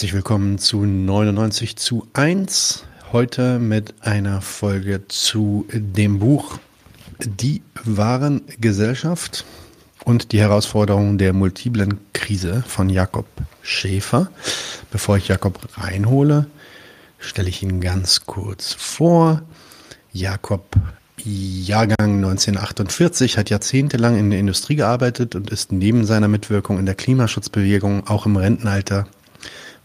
[0.00, 2.84] Herzlich willkommen zu 99 zu 1.
[3.12, 6.58] Heute mit einer Folge zu dem Buch
[7.18, 9.44] Die wahren Gesellschaft
[10.02, 13.26] und die Herausforderungen der multiplen Krise von Jakob
[13.60, 14.30] Schäfer.
[14.90, 16.46] Bevor ich Jakob reinhole,
[17.18, 19.42] stelle ich ihn ganz kurz vor.
[20.14, 20.64] Jakob
[21.22, 26.94] Jahrgang 1948, hat jahrzehntelang in der Industrie gearbeitet und ist neben seiner Mitwirkung in der
[26.94, 29.06] Klimaschutzbewegung auch im Rentenalter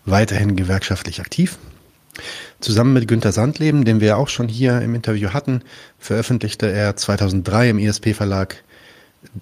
[0.05, 1.57] weiterhin gewerkschaftlich aktiv.
[2.61, 5.61] Zusammen mit Günter Sandleben, den wir auch schon hier im Interview hatten,
[5.99, 8.63] veröffentlichte er 2003 im ISP-Verlag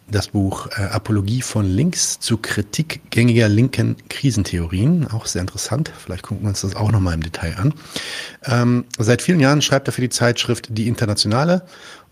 [0.09, 5.07] das Buch äh, Apologie von Links zu Kritik gängiger linken Krisentheorien.
[5.11, 5.91] Auch sehr interessant.
[5.97, 7.73] Vielleicht gucken wir uns das auch nochmal im Detail an.
[8.45, 11.63] Ähm, seit vielen Jahren schreibt er für die Zeitschrift Die Internationale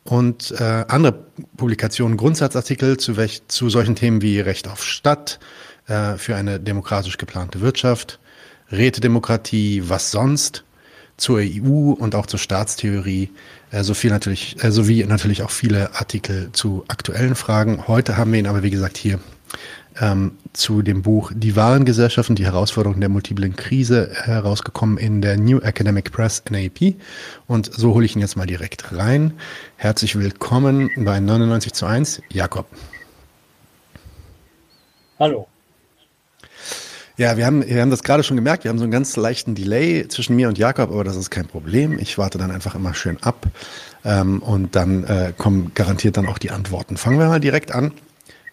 [0.03, 1.25] und äh, andere
[1.57, 5.39] Publikationen, Grundsatzartikel zu, welch, zu solchen Themen wie Recht auf Stadt,
[5.87, 8.19] äh, für eine demokratisch geplante Wirtschaft,
[8.71, 10.63] Rätedemokratie, was sonst,
[11.17, 13.29] zur EU und auch zur Staatstheorie,
[13.71, 17.87] äh, so viel natürlich, äh, sowie natürlich auch viele Artikel zu aktuellen Fragen.
[17.87, 19.19] Heute haben wir ihn aber, wie gesagt, hier
[19.99, 25.37] ähm, zu dem Buch Die wahren Gesellschaften, die Herausforderungen der multiplen Krise herausgekommen in der
[25.37, 26.95] New Academic Press NAP.
[27.47, 29.33] Und so hole ich ihn jetzt mal direkt rein.
[29.75, 32.65] Herzlich willkommen bei 99 zu 1, Jakob.
[35.19, 35.50] Hallo.
[37.21, 38.63] Ja, wir haben, wir haben das gerade schon gemerkt.
[38.63, 41.45] Wir haben so einen ganz leichten Delay zwischen mir und Jakob, aber das ist kein
[41.45, 41.99] Problem.
[41.99, 43.45] Ich warte dann einfach immer schön ab
[44.03, 46.97] ähm, und dann äh, kommen garantiert dann auch die Antworten.
[46.97, 47.91] Fangen wir mal direkt an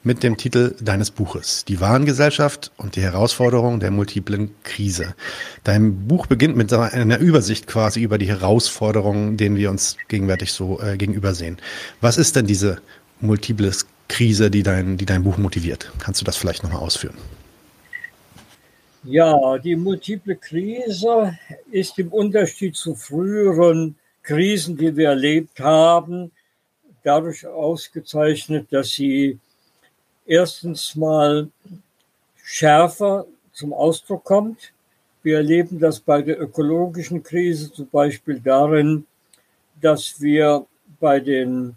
[0.02, 5.14] mit dem Titel deines Buches, Die Warengesellschaft und die Herausforderung der multiplen Krise.
[5.64, 10.78] Dein Buch beginnt mit einer Übersicht quasi über die Herausforderungen, denen wir uns gegenwärtig so
[10.83, 11.56] äh, gegenübersehen.
[12.02, 12.83] Was ist denn diese
[13.22, 13.72] multiple
[14.08, 15.91] Krise, die dein, die dein Buch motiviert?
[16.00, 17.17] Kannst du das vielleicht nochmal ausführen?
[19.05, 21.39] Ja, die multiple Krise
[21.70, 26.33] ist im Unterschied zu früheren Krisen, die wir erlebt haben,
[27.05, 29.39] dadurch ausgezeichnet, dass sie
[30.27, 31.48] erstens mal
[32.42, 34.73] schärfer zum Ausdruck kommt.
[35.23, 39.07] Wir erleben das bei der ökologischen Krise zum Beispiel darin,
[39.80, 40.67] dass wir
[40.98, 41.77] bei den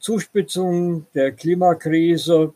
[0.00, 2.52] Zuspitzungen der Klimakrise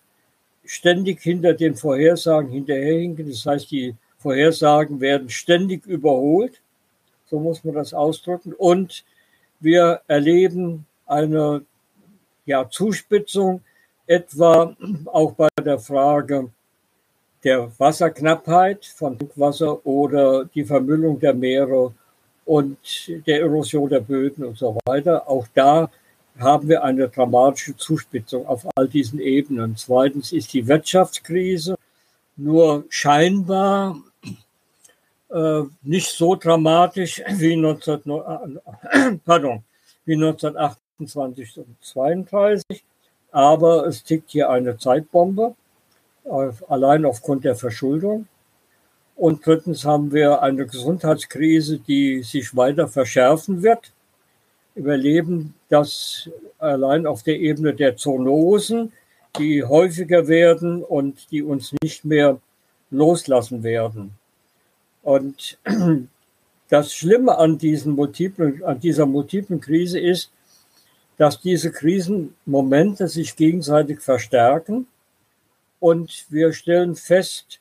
[0.64, 3.28] ständig hinter den Vorhersagen hinterherhinken.
[3.28, 6.60] Das heißt, die Vorhersagen werden ständig überholt.
[7.26, 8.52] So muss man das ausdrücken.
[8.52, 9.04] Und
[9.60, 11.62] wir erleben eine
[12.46, 13.62] ja, Zuspitzung,
[14.06, 14.76] etwa
[15.06, 16.50] auch bei der Frage
[17.44, 21.94] der Wasserknappheit von Wasser oder die Vermüllung der Meere
[22.44, 22.78] und
[23.26, 25.28] der Erosion der Böden und so weiter.
[25.28, 25.90] Auch da
[26.38, 29.76] haben wir eine dramatische Zuspitzung auf all diesen Ebenen.
[29.76, 31.76] Zweitens ist die Wirtschaftskrise
[32.36, 33.96] nur scheinbar
[35.30, 39.62] äh, nicht so dramatisch wie, 19, äh, pardon,
[40.04, 42.84] wie 1928 und 32,
[43.30, 45.54] aber es tickt hier eine Zeitbombe,
[46.68, 48.26] allein aufgrund der Verschuldung.
[49.16, 53.92] Und drittens haben wir eine Gesundheitskrise, die sich weiter verschärfen wird
[54.80, 58.92] überleben das allein auf der Ebene der Zoonosen,
[59.38, 62.40] die häufiger werden und die uns nicht mehr
[62.90, 64.12] loslassen werden.
[65.02, 65.58] Und
[66.70, 70.30] das Schlimme an, diesen multiplen, an dieser multiplen Krise ist,
[71.18, 74.86] dass diese Krisenmomente sich gegenseitig verstärken.
[75.78, 77.60] Und wir stellen fest,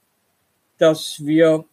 [0.78, 1.66] dass wir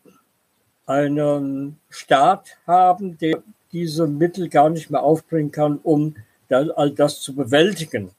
[0.87, 6.17] einen Staat haben, der diese Mittel gar nicht mehr aufbringen kann, um
[6.49, 8.11] all das zu bewältigen.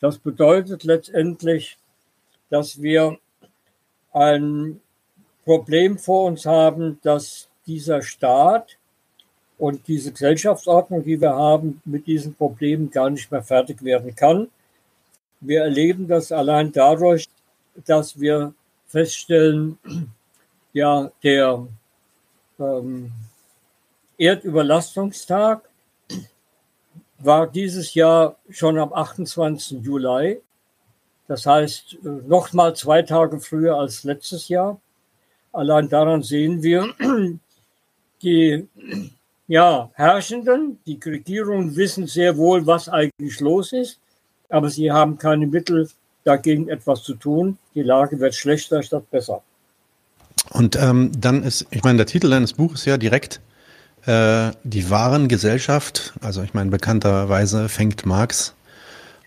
[0.00, 1.78] Das bedeutet letztendlich,
[2.50, 3.18] dass wir
[4.12, 4.80] ein
[5.44, 8.76] Problem vor uns haben, dass dieser Staat
[9.58, 14.48] und diese Gesellschaftsordnung, die wir haben, mit diesen Problemen gar nicht mehr fertig werden kann.
[15.40, 17.28] Wir erleben das allein dadurch,
[17.86, 18.54] dass wir
[18.86, 19.78] feststellen,
[20.72, 21.66] ja, der
[22.58, 23.12] ähm,
[24.18, 25.68] Erdüberlastungstag
[27.18, 29.82] war dieses Jahr schon am 28.
[29.82, 30.40] Juli.
[31.28, 34.80] Das heißt, äh, noch mal zwei Tage früher als letztes Jahr.
[35.52, 36.94] Allein daran sehen wir,
[38.22, 38.68] die
[39.48, 43.98] ja, Herrschenden, die Regierungen wissen sehr wohl, was eigentlich los ist,
[44.48, 45.88] aber sie haben keine Mittel,
[46.24, 47.56] dagegen etwas zu tun.
[47.74, 49.42] Die Lage wird schlechter statt besser.
[50.50, 53.40] Und ähm, dann ist, ich meine, der Titel deines Buches ja direkt
[54.06, 58.54] äh, die Warengesellschaft, also ich meine, bekannterweise fängt Marx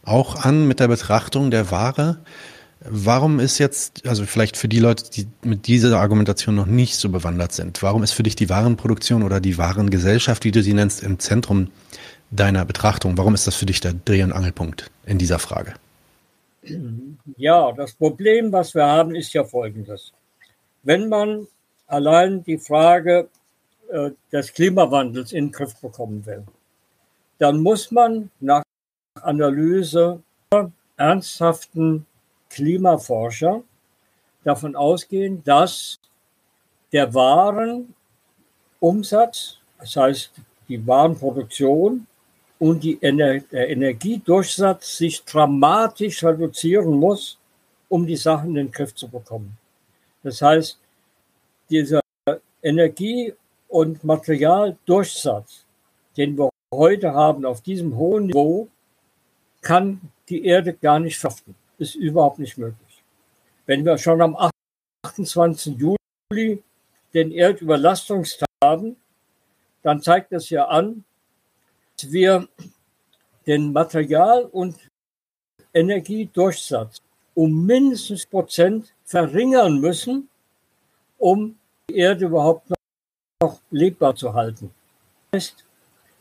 [0.04, 2.18] auch an mit der Betrachtung der Ware.
[2.82, 7.10] Warum ist jetzt, also vielleicht für die Leute, die mit dieser Argumentation noch nicht so
[7.10, 11.04] bewandert sind, warum ist für dich die Warenproduktion oder die Warengesellschaft, wie du sie nennst,
[11.04, 11.72] im Zentrum
[12.32, 13.18] deiner Betrachtung?
[13.18, 15.74] Warum ist das für dich der Dreh- und Angelpunkt in dieser Frage?
[17.36, 20.14] Ja, das Problem, was wir haben, ist ja folgendes.
[20.84, 21.48] Wenn man
[21.88, 23.28] allein die Frage
[23.90, 26.46] äh, des Klimawandels in den Griff bekommen will,
[27.40, 28.64] dann muss man nach
[29.22, 30.22] Analyse
[30.96, 32.06] ernsthaften
[32.50, 33.64] Klimaforscher
[34.44, 36.00] davon ausgehen, dass
[36.92, 40.32] der Warenumsatz, das heißt
[40.68, 42.06] die Warenproduktion
[42.60, 47.38] und die Ener der Energiedurchsatz sich dramatisch reduzieren muss,
[47.88, 49.58] um die Sachen in den Griff zu bekommen.
[50.22, 50.78] Das heißt,
[51.70, 52.02] dieser
[52.62, 53.34] Energie-
[53.70, 55.66] und Materialdurchsatz,
[56.18, 58.68] den wir heute haben auf diesem hohen Niveau,
[59.62, 63.04] kann die Erde gar nicht schaffen ist überhaupt nicht möglich.
[63.66, 64.36] Wenn wir schon am
[65.04, 65.78] 28.
[65.78, 66.64] Juli
[67.14, 68.98] den Erdüberlastungstag haben,
[69.82, 71.04] dann zeigt das ja an,
[71.96, 72.48] dass wir
[73.48, 74.76] den Material- und
[75.74, 77.02] Energiedurchsatz
[77.34, 80.30] um mindestens Prozent verringern müssen,
[81.18, 81.58] um
[81.90, 82.70] die Erde überhaupt
[83.42, 84.72] noch lebbar zu halten.
[85.34, 85.64] Heißt,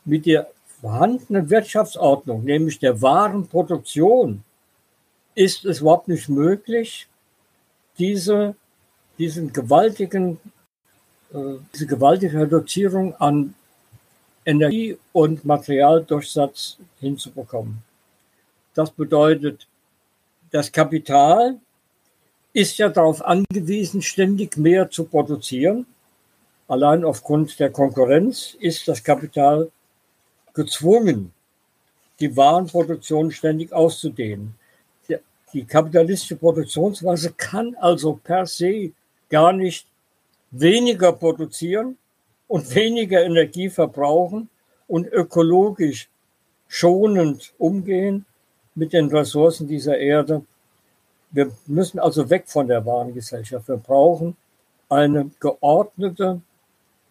[0.05, 0.49] mit der
[0.81, 4.45] vorhandenen Wirtschaftsordnung, nämlich der Warenproduktion,
[5.35, 7.09] ist es überhaupt nicht möglich,
[7.99, 8.55] diese,
[9.19, 10.39] diesen gewaltigen,
[11.33, 13.55] äh, diese gewaltige Reduzierung an
[14.45, 17.83] Energie- und Materialdurchsatz hinzubekommen.
[18.75, 19.67] Das bedeutet,
[20.51, 21.59] das Kapital
[22.53, 25.85] ist ja darauf angewiesen, ständig mehr zu produzieren.
[26.69, 29.71] Allein aufgrund der Konkurrenz ist das Kapital
[30.53, 31.33] gezwungen,
[32.21, 34.55] die Warenproduktion ständig auszudehnen.
[35.55, 38.93] Die kapitalistische Produktionsweise kann also per se
[39.31, 39.87] gar nicht
[40.51, 41.97] weniger produzieren
[42.49, 44.51] und weniger Energie verbrauchen
[44.87, 46.11] und ökologisch
[46.67, 48.27] schonend umgehen
[48.75, 50.45] mit den Ressourcen dieser Erde.
[51.31, 53.69] Wir müssen also weg von der Warengesellschaft.
[53.69, 54.37] Wir brauchen
[54.91, 56.43] eine geordnete,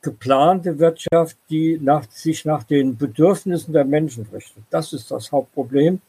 [0.07, 4.63] geplante Wirtschaft, die nach, sich nach den Bedürfnissen der Menschen richtet.
[4.69, 6.00] Das ist das Hauptproblem.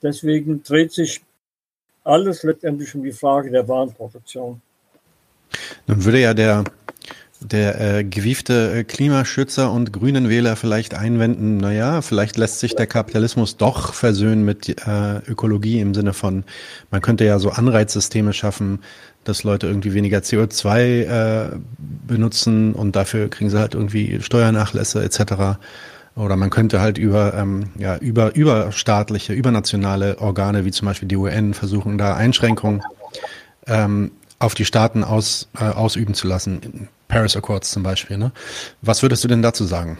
[0.00, 1.22] Deswegen dreht sich
[2.04, 4.62] alles letztendlich um die Frage der Warenproduktion.
[5.88, 6.62] Nun würde ja der,
[7.40, 12.86] der äh, gewiefte äh, Klimaschützer und grünen Wähler vielleicht einwenden, naja, vielleicht lässt sich der
[12.86, 16.44] Kapitalismus doch versöhnen mit äh, Ökologie im Sinne von,
[16.92, 18.80] man könnte ja so Anreizsysteme schaffen,
[19.28, 25.58] dass Leute irgendwie weniger CO2 äh, benutzen und dafür kriegen sie halt irgendwie Steuernachlässe etc.
[26.16, 31.16] Oder man könnte halt über, ähm, ja, über, überstaatliche, übernationale Organe, wie zum Beispiel die
[31.16, 32.82] UN, versuchen, da Einschränkungen
[33.66, 36.88] ähm, auf die Staaten aus, äh, ausüben zu lassen.
[37.06, 38.16] Paris Accords zum Beispiel.
[38.16, 38.32] Ne?
[38.82, 39.98] Was würdest du denn dazu sagen?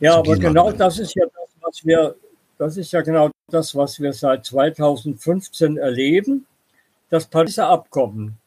[0.00, 0.80] Ja, aber genau Argument?
[0.80, 2.14] das ist ja das, was wir,
[2.58, 6.46] das ist ja genau das, was wir seit 2015 erleben.
[7.10, 8.38] Das Pariser Abkommen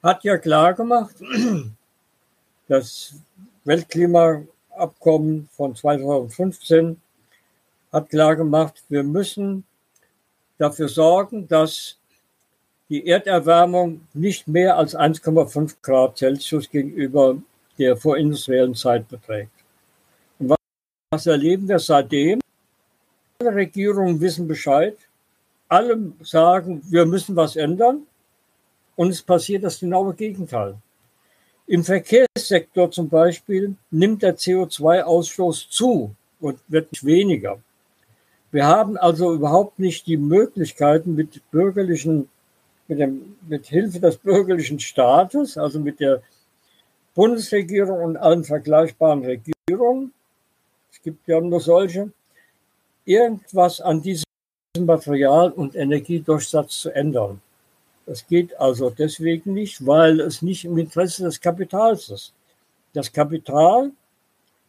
[0.00, 1.16] hat ja klar gemacht,
[2.68, 3.14] das
[3.64, 7.00] Weltklima Abkommen von 2015
[7.92, 9.64] hat klar gemacht, wir müssen
[10.56, 11.96] dafür sorgen, dass
[12.88, 17.36] die Erderwärmung nicht mehr als 1,5 Grad Celsius gegenüber
[17.76, 19.50] der vorindustriellen Zeit beträgt.
[20.38, 20.54] Und
[21.10, 22.40] was erleben wir seitdem?
[23.40, 24.96] Alle Regierungen wissen Bescheid.
[25.70, 28.06] Alle sagen, wir müssen was ändern.
[28.96, 30.76] Und es passiert das genaue Gegenteil.
[31.66, 37.60] Im Verkehrssektor zum Beispiel nimmt der CO2-Ausstoß zu und wird nicht weniger.
[38.50, 42.28] Wir haben also überhaupt nicht die Möglichkeiten mit bürgerlichen,
[42.88, 46.20] mit, dem, mit Hilfe des bürgerlichen Staates, also mit der
[47.14, 50.12] Bundesregierung und allen vergleichbaren Regierungen,
[50.92, 52.10] es gibt ja nur solche,
[53.04, 54.24] irgendwas an diesem
[54.78, 57.40] Material- und Energiedurchsatz zu ändern.
[58.06, 62.32] Das geht also deswegen nicht, weil es nicht im Interesse des Kapitals ist.
[62.92, 63.90] Das Kapital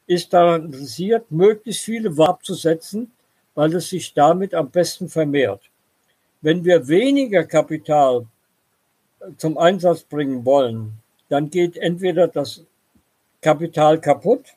[0.07, 3.11] ist daran interessiert, möglichst viele Waren abzusetzen,
[3.53, 5.61] weil es sich damit am besten vermehrt.
[6.41, 8.25] Wenn wir weniger Kapital
[9.37, 10.93] zum Einsatz bringen wollen,
[11.29, 12.63] dann geht entweder das
[13.39, 14.55] Kapital kaputt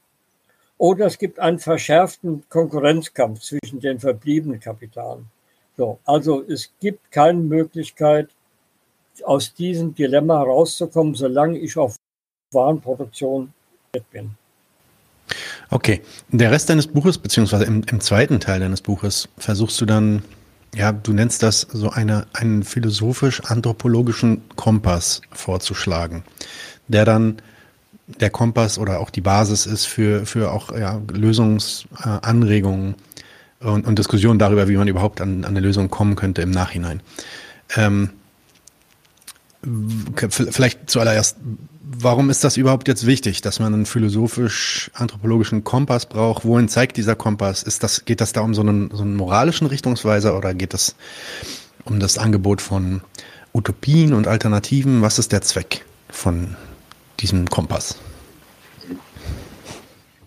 [0.78, 5.33] oder es gibt einen verschärften Konkurrenzkampf zwischen den verbliebenen Kapitalen.
[5.76, 8.28] So, also es gibt keine Möglichkeit,
[9.24, 11.96] aus diesem Dilemma herauszukommen, solange ich auf
[12.52, 13.52] Warenproduktion
[14.10, 14.30] bin.
[15.70, 20.22] Okay, der Rest deines Buches, beziehungsweise im, im, zweiten Teil deines Buches, versuchst du dann
[20.74, 26.24] ja, du nennst das so eine, einen philosophisch-anthropologischen Kompass vorzuschlagen,
[26.88, 27.36] der dann
[28.06, 32.96] der Kompass oder auch die Basis ist für, für auch ja, Lösungsanregungen
[33.64, 37.00] und, und Diskussionen darüber, wie man überhaupt an, an eine Lösung kommen könnte im Nachhinein.
[37.76, 38.11] Ähm,
[40.18, 41.38] vielleicht zuallererst,
[41.83, 46.44] warum ist das überhaupt jetzt wichtig, dass man einen philosophisch-anthropologischen Kompass braucht?
[46.44, 47.62] Wohin zeigt dieser Kompass?
[47.62, 50.97] Ist das, geht das da um so einen, so einen moralischen Richtungsweiser oder geht es
[51.85, 53.00] um das Angebot von
[53.54, 55.00] Utopien und Alternativen?
[55.00, 56.56] Was ist der Zweck von
[57.21, 57.97] diesem Kompass?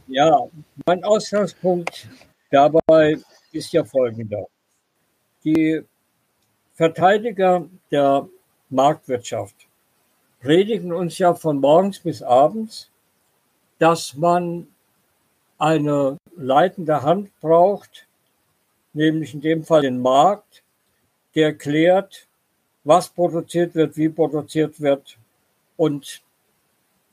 [0.08, 0.40] Ja,
[0.86, 2.08] mein Ausgangspunkt
[2.52, 3.18] dabei
[3.52, 4.48] ist ja folgender.
[5.44, 5.82] Die
[6.74, 8.28] Verteidiger der
[8.70, 9.68] Marktwirtschaft
[10.40, 12.90] predigen uns ja von morgens bis abends,
[13.80, 14.68] dass man
[15.58, 18.08] eine leitende Hand braucht,
[18.94, 20.64] nämlich in dem Fall den Markt,
[21.36, 22.28] der klärt,
[22.84, 25.18] was produziert wird, wie produziert wird.
[25.76, 26.22] Und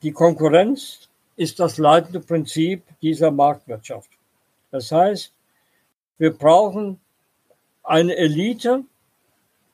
[0.03, 4.14] die Konkurrenz ist das leitende Prinzip dieser Marktwirtschaft.
[4.75, 5.31] Das heißt,
[6.17, 6.99] wir brauchen
[7.81, 8.83] eine Elite,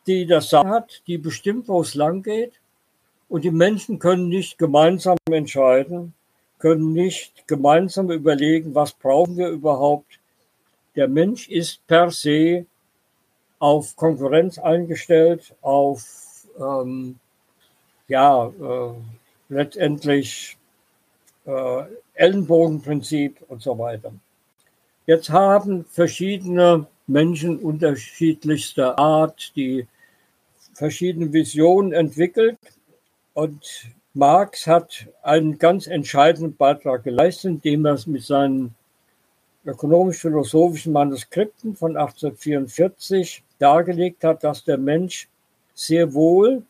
[0.05, 2.53] die das Sagen hat, die bestimmt, wo es lang geht.
[3.27, 6.13] Und die Menschen können nicht gemeinsam entscheiden,
[6.59, 10.19] können nicht gemeinsam überlegen, was brauchen wir überhaupt.
[10.95, 12.67] Der Mensch ist per se
[13.57, 17.17] auf Konkurrenz eingestellt, auf ähm,
[18.07, 18.93] ja äh,
[19.49, 20.57] letztendlich
[21.47, 24.13] äh, Ellenbogenprinzip und so weiter.
[25.07, 29.87] Jetzt haben verschiedene Menschen unterschiedlichster Art, die
[30.73, 32.57] verschiedene Visionen entwickelt.
[33.33, 38.75] Und Marx hat einen ganz entscheidenden Beitrag geleistet, indem er es mit seinen
[39.65, 45.27] ökonomisch-philosophischen Manuskripten von 1844 dargelegt hat, dass der Mensch
[45.73, 46.63] sehr wohl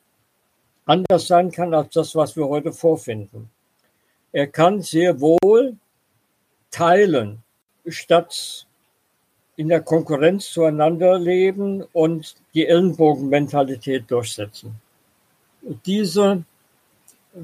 [0.85, 3.49] anders sein kann als das, was wir heute vorfinden.
[4.31, 5.75] Er kann sehr wohl
[6.69, 7.43] teilen,
[7.87, 8.65] statt
[9.55, 14.75] in der Konkurrenz zueinander leben und die Ellenbogenmentalität durchsetzen.
[15.85, 16.43] Diese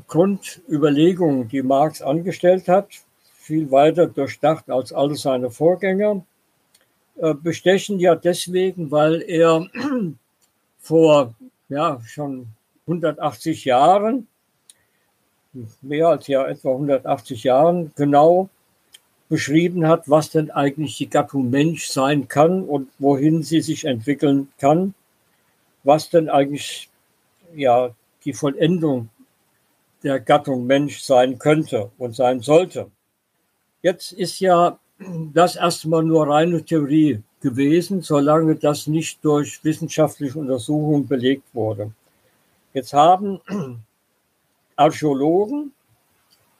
[0.07, 2.87] Grundüberlegungen, die Marx angestellt hat,
[3.35, 6.25] viel weiter durchdacht als alle seine Vorgänger,
[7.17, 9.67] äh, bestechen ja deswegen, weil er
[10.79, 11.33] vor
[11.69, 12.47] ja, schon
[12.85, 14.27] 180 Jahren,
[15.81, 18.49] mehr als ja etwa 180 Jahren, genau
[19.29, 24.49] beschrieben hat, was denn eigentlich die Gattung Mensch sein kann und wohin sie sich entwickeln
[24.57, 24.93] kann,
[25.83, 26.89] was denn eigentlich
[27.55, 27.91] ja
[28.23, 29.09] die Vollendung
[30.03, 32.89] der Gattung Mensch sein könnte und sein sollte.
[33.81, 34.79] Jetzt ist ja
[35.33, 41.91] das erstmal nur reine Theorie gewesen, solange das nicht durch wissenschaftliche Untersuchungen belegt wurde.
[42.73, 43.39] Jetzt haben
[44.75, 45.71] Archäologen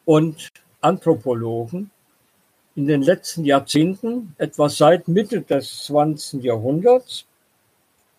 [0.05, 0.49] und
[0.81, 1.91] Anthropologen
[2.77, 6.43] in den letzten Jahrzehnten, etwa seit Mitte des 20.
[6.43, 7.25] Jahrhunderts,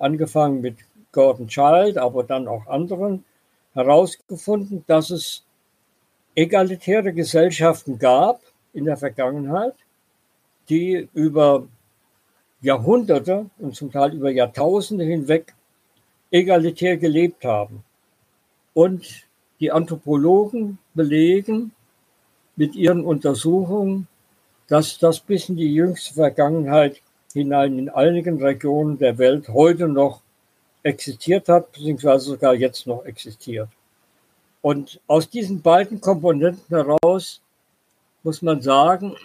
[0.00, 0.78] angefangen mit
[1.12, 3.24] Gordon Child, aber dann auch anderen,
[3.74, 5.44] herausgefunden, dass es
[6.34, 8.40] egalitäre Gesellschaften gab
[8.72, 9.74] in der Vergangenheit,
[10.68, 11.68] die über
[12.60, 15.54] Jahrhunderte und zum Teil über Jahrtausende hinweg
[16.32, 17.84] egalitär gelebt haben.
[18.74, 19.24] Und
[19.60, 21.70] die Anthropologen belegen
[22.56, 24.08] mit ihren Untersuchungen,
[24.68, 27.00] dass das bis in die jüngste Vergangenheit
[27.32, 30.22] hinein in einigen Regionen der Welt heute noch
[30.82, 33.68] existiert hat, beziehungsweise sogar jetzt noch existiert.
[34.62, 37.40] Und aus diesen beiden Komponenten heraus
[38.22, 39.16] muss man sagen,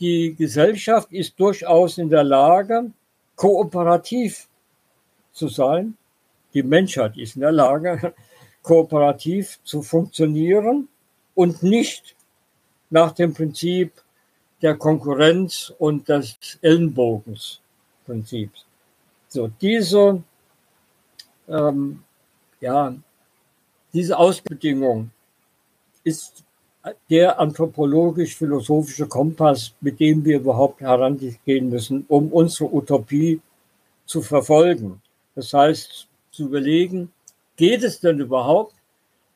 [0.00, 2.90] die Gesellschaft ist durchaus in der Lage,
[3.36, 4.48] kooperativ
[5.32, 5.96] zu sein.
[6.54, 8.14] Die Menschheit ist in der Lage,
[8.62, 10.88] kooperativ zu funktionieren
[11.34, 12.14] und nicht
[12.90, 13.92] nach dem Prinzip
[14.62, 18.64] der Konkurrenz und des Ellenbogensprinzips.
[19.28, 20.22] So, diese,
[21.48, 22.02] ähm,
[22.60, 22.94] ja,
[23.92, 25.10] diese Ausbedingung
[26.04, 26.44] ist
[27.10, 33.40] der anthropologisch-philosophische Kompass, mit dem wir überhaupt herangehen müssen, um unsere Utopie
[34.06, 35.00] zu verfolgen.
[35.34, 37.12] Das heißt, zu überlegen,
[37.56, 38.74] geht es denn überhaupt,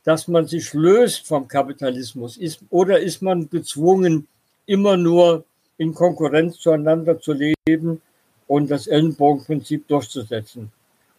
[0.04, 2.36] dass man sich löst vom Kapitalismus?
[2.36, 4.26] Ist, oder ist man gezwungen,
[4.66, 5.44] immer nur
[5.78, 8.00] in Konkurrenz zueinander zu leben
[8.46, 10.70] und das Ellenbogenprinzip durchzusetzen.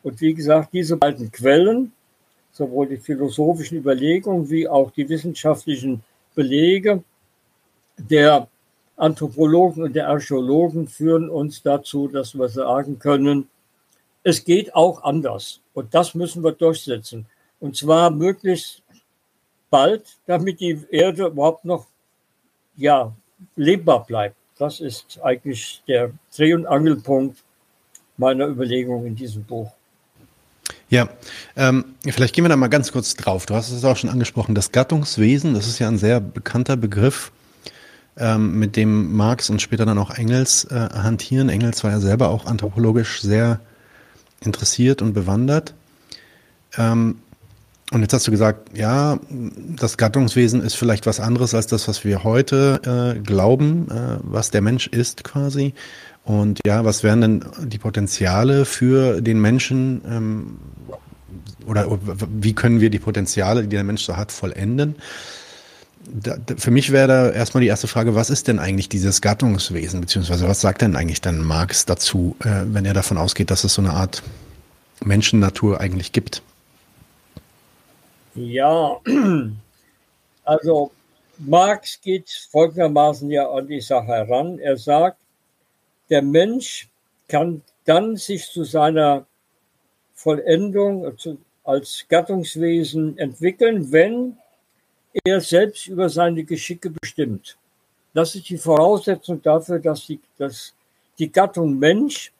[0.03, 1.91] Und wie gesagt, diese beiden Quellen,
[2.51, 6.01] sowohl die philosophischen Überlegungen wie auch die wissenschaftlichen
[6.33, 7.03] Belege
[7.97, 8.47] der
[8.95, 13.47] Anthropologen und der Archäologen führen uns dazu, dass wir sagen können,
[14.23, 15.61] es geht auch anders.
[15.73, 17.27] Und das müssen wir durchsetzen.
[17.59, 18.81] Und zwar möglichst
[19.69, 21.87] bald, damit die Erde überhaupt noch
[22.75, 23.15] ja,
[23.55, 24.35] lebbar bleibt.
[24.57, 27.43] Das ist eigentlich der Dreh- und Angelpunkt
[28.17, 29.71] meiner Überlegung in diesem Buch.
[30.89, 31.09] Ja,
[31.55, 33.45] ähm, vielleicht gehen wir da mal ganz kurz drauf.
[33.45, 37.31] Du hast es auch schon angesprochen, das Gattungswesen, das ist ja ein sehr bekannter Begriff,
[38.17, 41.49] ähm, mit dem Marx und später dann auch Engels äh, hantieren.
[41.49, 43.59] Engels war ja selber auch anthropologisch sehr
[44.41, 45.73] interessiert und bewandert.
[46.77, 47.19] Ähm,
[47.91, 52.03] und jetzt hast du gesagt, ja, das Gattungswesen ist vielleicht was anderes als das, was
[52.03, 55.73] wir heute äh, glauben, äh, was der Mensch ist quasi.
[56.25, 60.57] Und ja, was wären denn die Potenziale für den Menschen ähm,
[61.65, 61.97] oder
[62.37, 64.95] wie können wir die Potenziale, die der Mensch so hat, vollenden?
[66.09, 69.21] Da, da, für mich wäre da erstmal die erste Frage, was ist denn eigentlich dieses
[69.21, 73.63] Gattungswesen, beziehungsweise was sagt denn eigentlich dann Marx dazu, äh, wenn er davon ausgeht, dass
[73.63, 74.23] es so eine Art
[75.03, 76.41] Menschennatur eigentlich gibt?
[78.37, 79.01] Ja,
[80.43, 80.91] also
[81.39, 84.59] Marx geht folgendermaßen ja an die Sache heran.
[84.59, 85.17] Er sagt,
[86.11, 86.87] der Mensch
[87.27, 89.25] kann dann sich zu seiner
[90.13, 91.17] Vollendung
[91.63, 94.37] als Gattungswesen entwickeln, wenn
[95.23, 97.57] er selbst über seine Geschicke bestimmt.
[98.13, 100.75] Das ist die Voraussetzung dafür, dass die, dass
[101.17, 102.31] die Gattung Mensch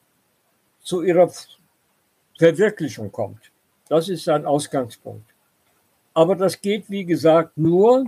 [0.80, 1.28] zu ihrer
[2.38, 3.50] Verwirklichung kommt.
[3.88, 5.26] Das ist sein Ausgangspunkt.
[6.18, 8.04] Aber das geht, wie gesagt, nur,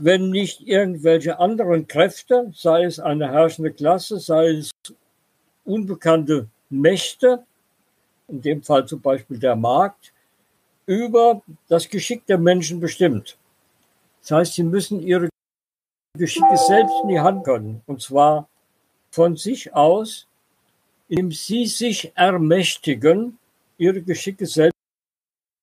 [0.00, 4.72] wenn nicht irgendwelche anderen Kräfte, sei es eine herrschende Klasse, sei es
[5.64, 7.46] unbekannte Mächte,
[8.26, 10.12] in dem Fall zum Beispiel der Markt,
[10.86, 13.38] über das Geschick der Menschen bestimmt.
[14.22, 15.28] Das heißt, sie müssen ihre
[16.18, 18.48] Geschicke selbst in die Hand können, und zwar
[19.12, 20.26] von sich aus,
[21.06, 23.38] indem sie sich ermächtigen,
[23.78, 24.74] ihre Geschicke selbst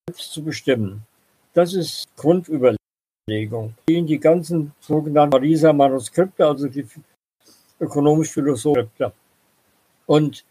[0.08, 1.06] zu bestimmen.
[1.54, 3.76] Das ist Grundüberlegung.
[3.88, 6.86] Die ganzen sogenannten Pariser Manuskripte, also die
[7.80, 9.14] ökonomisch-philosophische.
[10.06, 10.44] Und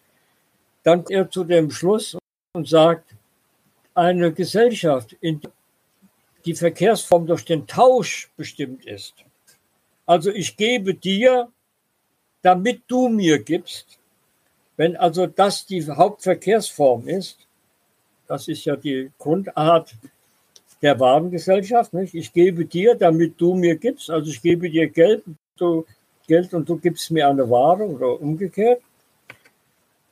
[0.82, 2.16] dann kommt er zu dem Schluss
[2.54, 3.14] und sagt,
[3.94, 5.50] eine Gesellschaft, in der
[6.44, 9.14] die Verkehrsform durch den Tausch bestimmt ist.
[10.06, 11.48] Also ich gebe dir,
[12.42, 13.98] damit du mir gibst.
[14.76, 17.46] Wenn also das die Hauptverkehrsform ist,
[18.26, 19.94] das ist ja die Grundart
[20.82, 21.94] der Warengesellschaft.
[21.94, 22.14] Nicht?
[22.14, 24.10] Ich gebe dir, damit du mir gibst.
[24.10, 25.22] Also ich gebe dir Geld,
[25.56, 25.86] du,
[26.26, 28.82] Geld und du gibst mir eine Ware oder umgekehrt.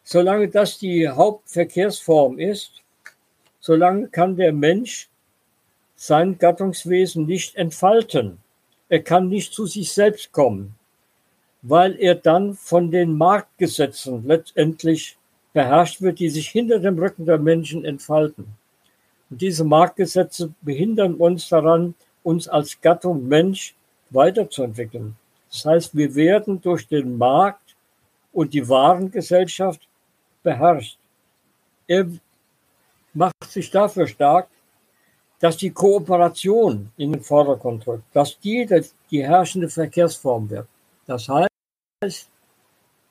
[0.02, 2.82] Solange das die Hauptverkehrsform ist,
[3.60, 5.08] solange kann der Mensch
[5.96, 8.38] sein Gattungswesen nicht entfalten.
[8.88, 10.74] Er kann nicht zu sich selbst kommen,
[11.62, 15.16] weil er dann von den Marktgesetzen letztendlich
[15.52, 18.46] beherrscht wird, die sich hinter dem Rücken der Menschen entfalten.
[19.30, 23.74] Und diese Marktgesetze behindern uns daran, uns als Gattung Mensch
[24.10, 25.16] weiterzuentwickeln.
[25.50, 27.76] Das heißt, wir werden durch den Markt
[28.32, 29.80] und die Warengesellschaft
[30.42, 30.98] beherrscht.
[31.86, 32.08] Er
[33.14, 34.48] macht sich dafür stark,
[35.40, 38.66] dass die Kooperation in den Vordergrund rückt, dass die
[39.10, 40.68] die herrschende Verkehrsform wird.
[41.06, 42.28] Das heißt,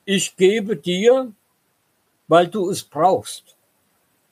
[0.04, 1.32] ich gebe dir,
[2.28, 3.56] weil du es brauchst.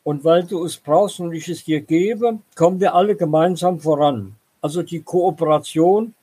[0.08, 4.36] Und weil du es brauchst und ich es dir gebe, kommen wir alle gemeinsam voran.
[4.62, 6.14] Also die Kooperation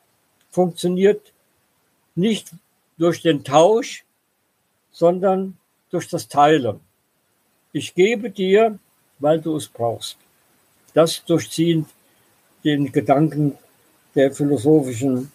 [0.50, 1.32] funktioniert
[2.15, 2.50] nicht
[2.98, 4.04] durch den Tausch,
[4.91, 5.56] sondern
[5.91, 6.80] durch das Teilen.
[7.74, 8.80] Ich gebe dir,
[9.19, 10.17] weil du es brauchst.
[10.95, 11.86] Das durchziehen
[12.63, 13.56] den Gedanken
[14.15, 15.32] der philosophischen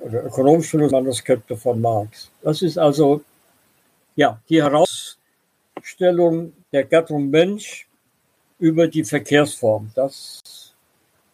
[0.00, 2.28] oder ökonomischen Manuskripte von Marx.
[2.42, 3.20] Das ist also
[4.16, 4.58] ja die
[5.90, 7.86] Herausstellung der Gattung Mensch
[8.58, 9.90] über die Verkehrsform.
[9.94, 10.40] Das,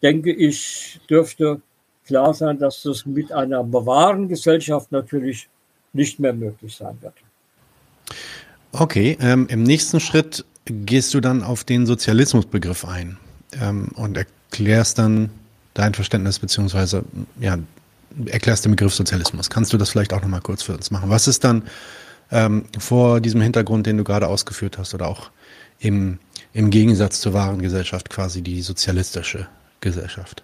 [0.01, 1.61] denke ich, dürfte
[2.05, 5.49] klar sein, dass das mit einer wahren Gesellschaft natürlich
[5.93, 7.13] nicht mehr möglich sein wird.
[8.71, 13.17] Okay, ähm, im nächsten Schritt gehst du dann auf den Sozialismusbegriff ein
[13.61, 15.29] ähm, und erklärst dann
[15.73, 17.03] dein Verständnis beziehungsweise
[17.39, 17.57] ja,
[18.25, 19.49] erklärst den Begriff Sozialismus.
[19.49, 21.09] Kannst du das vielleicht auch nochmal kurz für uns machen?
[21.09, 21.63] Was ist dann
[22.31, 25.31] ähm, vor diesem Hintergrund, den du gerade ausgeführt hast, oder auch
[25.79, 26.19] im,
[26.53, 29.47] im Gegensatz zur wahren Gesellschaft quasi die sozialistische
[29.81, 30.43] Gesellschaft?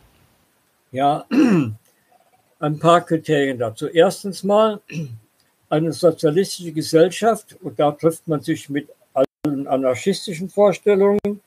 [0.92, 1.26] Ja,
[2.60, 3.88] ein paar Kriterien dazu.
[3.88, 4.80] Erstens mal,
[5.70, 11.42] eine sozialistische Gesellschaft, und da trifft man sich mit allen anarchistischen Vorstellungen,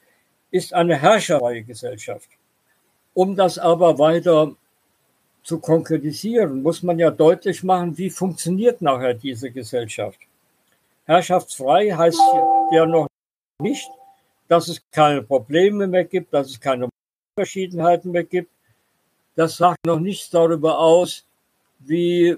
[0.51, 2.29] ist eine herrscherfreie Gesellschaft.
[3.15, 4.55] Um das aber weiter
[5.47, 10.19] zu konkretisieren, muss man ja deutlich machen, wie funktioniert nachher diese Gesellschaft.
[11.05, 12.21] Herrschaftsfrei heißt
[12.73, 13.07] ja noch
[13.63, 13.89] nicht,
[14.49, 16.89] dass es keine Probleme mehr gibt, dass es keine
[17.39, 18.51] Verschiedenheiten mehr gibt.
[19.37, 21.25] Das sagt noch nichts darüber aus,
[21.79, 22.37] wie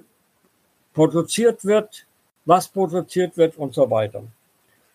[0.92, 2.04] produziert wird,
[2.44, 4.22] was produziert wird und so weiter.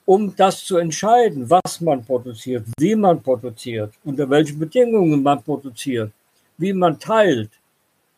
[0.06, 6.12] Um das zu entscheiden, was man produziert, wie man produziert, unter welchen Bedingungen man produziert,
[6.60, 7.50] wie man teilt,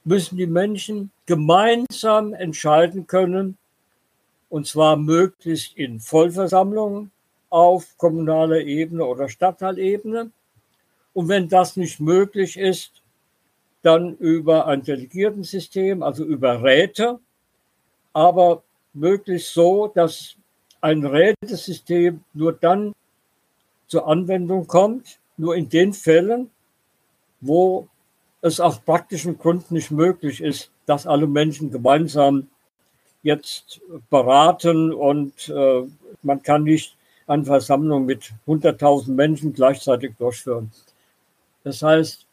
[0.05, 3.57] müssen die Menschen gemeinsam entscheiden können,
[4.49, 7.11] und zwar möglichst in Vollversammlungen
[7.49, 10.31] auf kommunaler Ebene oder Stadtteilebene.
[11.13, 13.01] Und wenn das nicht möglich ist,
[13.81, 17.19] dann über ein Delegiertensystem, also über Räte,
[18.13, 18.63] aber
[18.93, 20.35] möglichst so, dass
[20.81, 22.93] ein Rätesystem nur dann
[23.87, 26.51] zur Anwendung kommt, nur in den Fällen,
[27.41, 27.87] wo
[28.45, 32.47] es aus praktischen Gründen nicht möglich ist, dass alle Menschen gemeinsam
[33.23, 33.81] jetzt
[34.11, 35.83] beraten und äh,
[36.21, 40.71] man kann nicht eine Versammlung mit 100.000 Menschen gleichzeitig durchführen.
[41.63, 42.27] Das heißt,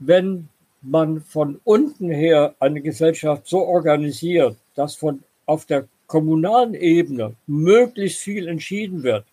[0.00, 0.50] wenn
[0.82, 8.20] man von unten her eine Gesellschaft so organisiert, dass von auf der kommunalen Ebene möglichst
[8.20, 9.24] viel entschieden wird,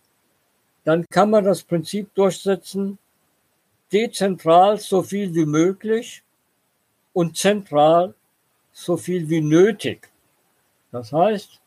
[0.86, 2.98] dann kann man das Prinzip durchsetzen,
[3.92, 6.24] dezentral so viel wie möglich
[7.14, 8.14] und zentral
[8.72, 10.10] so viel wie nötig.
[10.92, 11.60] Das heißt,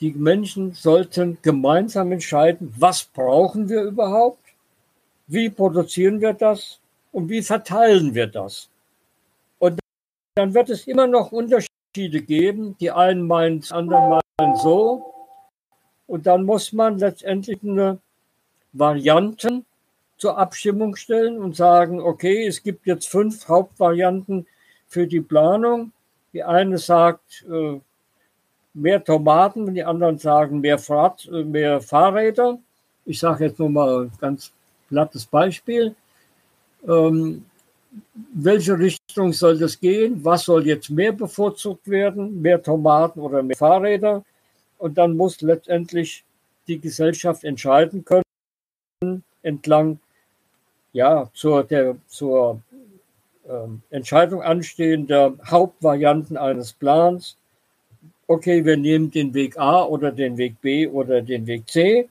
[0.00, 4.42] die Menschen sollten gemeinsam entscheiden, was brauchen wir überhaupt,
[5.26, 6.80] wie produzieren wir das
[7.12, 8.68] und wie verteilen wir das.
[9.58, 9.80] Und
[10.36, 12.76] dann wird es immer noch Unterschiede geben.
[12.78, 15.14] Die einen meinen es, anderen meinen so.
[16.06, 17.98] Und dann muss man letztendlich eine
[18.72, 19.66] Varianten
[20.18, 24.46] zur Abstimmung stellen und sagen, okay, es gibt jetzt fünf Hauptvarianten
[24.88, 25.92] für die Planung.
[26.32, 27.80] Die eine sagt, äh,
[28.74, 32.58] mehr Tomaten, die anderen sagen mehr, Fahrrad, mehr Fahrräder.
[33.04, 34.52] Ich sage jetzt nur mal ein ganz
[34.88, 35.94] plattes Beispiel.
[36.86, 37.44] Ähm,
[38.34, 40.22] welche Richtung soll das gehen?
[40.24, 42.42] Was soll jetzt mehr bevorzugt werden?
[42.42, 44.24] Mehr Tomaten oder mehr Fahrräder?
[44.78, 46.24] Und dann muss letztendlich
[46.66, 49.98] die Gesellschaft entscheiden können, entlang
[50.98, 52.60] ja, zur, der, zur
[53.48, 57.36] ähm, Entscheidung anstehender Hauptvarianten eines Plans,
[58.26, 62.08] okay, wir nehmen den Weg A oder den Weg B oder den Weg C.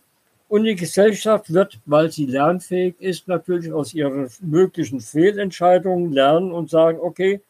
[0.47, 6.69] Und die Gesellschaft wird, weil sie lernfähig ist, natürlich aus ihren möglichen Fehlentscheidungen lernen und
[6.69, 7.41] sagen, okay,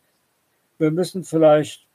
[0.80, 1.86] wir müssen vielleicht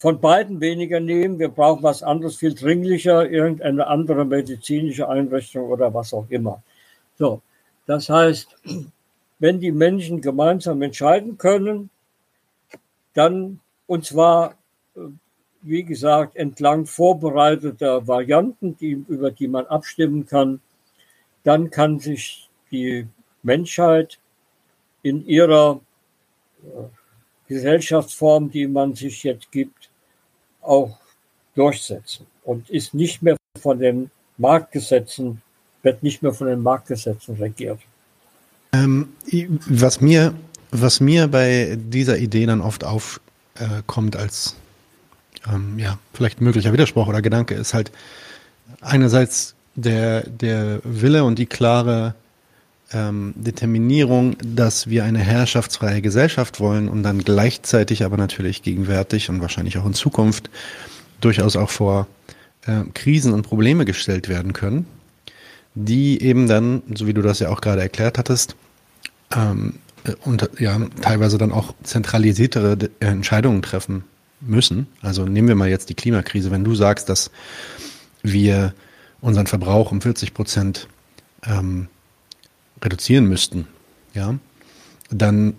[0.00, 5.94] von beiden weniger nehmen, wir brauchen was anderes, viel dringlicher, irgendeine andere medizinische Einrichtung oder
[5.94, 6.60] was auch immer.
[7.16, 7.40] So,
[7.86, 8.56] das heißt,
[9.38, 11.90] wenn die Menschen gemeinsam entscheiden können,
[13.14, 14.56] dann, und zwar
[15.64, 20.60] wie gesagt, entlang vorbereiteter Varianten, die, über die man abstimmen kann,
[21.42, 23.06] dann kann sich die
[23.42, 24.18] Menschheit
[25.02, 25.80] in ihrer
[26.62, 26.68] äh,
[27.48, 29.90] Gesellschaftsform, die man sich jetzt gibt,
[30.60, 30.98] auch
[31.54, 35.40] durchsetzen und ist nicht mehr von den Marktgesetzen,
[35.84, 37.78] wird nicht mehr von den Marktgesetzen regiert.
[38.72, 39.08] Ähm,
[39.68, 40.34] was mir,
[40.70, 44.56] was mir bei dieser Idee dann oft aufkommt äh, als
[45.52, 47.92] ähm, ja, vielleicht möglicher Widerspruch oder Gedanke ist halt
[48.80, 52.14] einerseits der, der Wille und die klare
[52.92, 59.40] ähm, Determinierung, dass wir eine herrschaftsfreie Gesellschaft wollen und dann gleichzeitig aber natürlich gegenwärtig und
[59.40, 60.50] wahrscheinlich auch in Zukunft
[61.20, 62.06] durchaus auch vor
[62.66, 64.86] äh, Krisen und Probleme gestellt werden können,
[65.74, 68.56] die eben dann, so wie du das ja auch gerade erklärt hattest,
[69.34, 69.74] ähm,
[70.24, 74.04] und ja, teilweise dann auch zentralisiertere Entscheidungen treffen
[74.40, 74.86] müssen.
[75.00, 76.50] Also nehmen wir mal jetzt die Klimakrise.
[76.50, 77.30] Wenn du sagst, dass
[78.22, 78.74] wir
[79.22, 80.88] unseren Verbrauch um 40 Prozent
[81.46, 81.88] ähm,
[82.82, 83.66] reduzieren müssten,
[84.12, 84.34] ja,
[85.10, 85.54] dann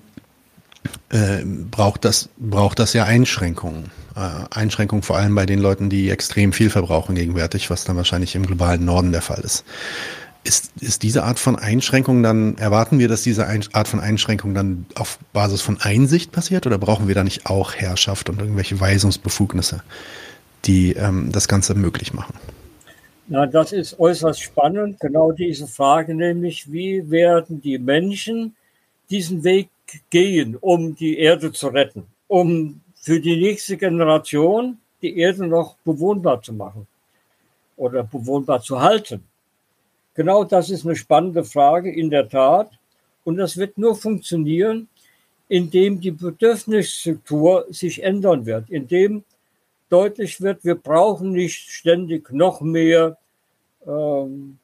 [1.10, 3.92] äh, braucht, das, braucht das ja Einschränkungen.
[4.16, 4.20] Äh,
[4.52, 8.46] Einschränkungen vor allem bei den Leuten, die extrem viel verbrauchen gegenwärtig, was dann wahrscheinlich im
[8.46, 9.66] globalen Norden der Fall ist.
[10.44, 14.86] Ist, ist diese Art von Einschränkung dann, erwarten wir, dass diese Art von Einschränkung dann
[14.94, 19.82] auf Basis von Einsicht passiert oder brauchen wir da nicht auch Herrschaft und irgendwelche Weisungsbefugnisse,
[20.66, 22.36] die ähm, das Ganze möglich machen?
[23.28, 28.56] Na, das ist äußerst spannend, genau diese Frage, nämlich wie werden die Menschen
[29.10, 29.70] diesen Weg
[30.10, 36.42] gehen, um die Erde zu retten, um für die nächste Generation die Erde noch bewohnbar
[36.42, 36.88] zu machen
[37.78, 39.24] oder bewohnbar zu halten.
[40.16, 42.72] Genau das ist eine spannende Frage, in der Tat.
[43.24, 44.88] Und das wird nur funktionieren,
[45.50, 49.24] indem die Bedürfnisstruktur sich ändern wird, indem
[49.90, 53.18] deutlich wird, wir brauchen nicht ständig noch mehr
[53.86, 54.58] ähm,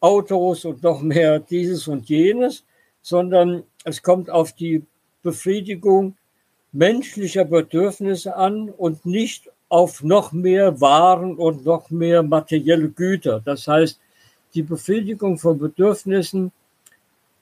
[0.00, 2.64] Autos und noch mehr dieses und jenes,
[3.02, 4.84] sondern es kommt auf die
[5.22, 6.16] Befriedigung
[6.72, 13.40] menschlicher Bedürfnisse an und nicht auf noch mehr Waren und noch mehr materielle Güter.
[13.44, 14.00] Das heißt,
[14.54, 16.52] die Befriedigung von Bedürfnissen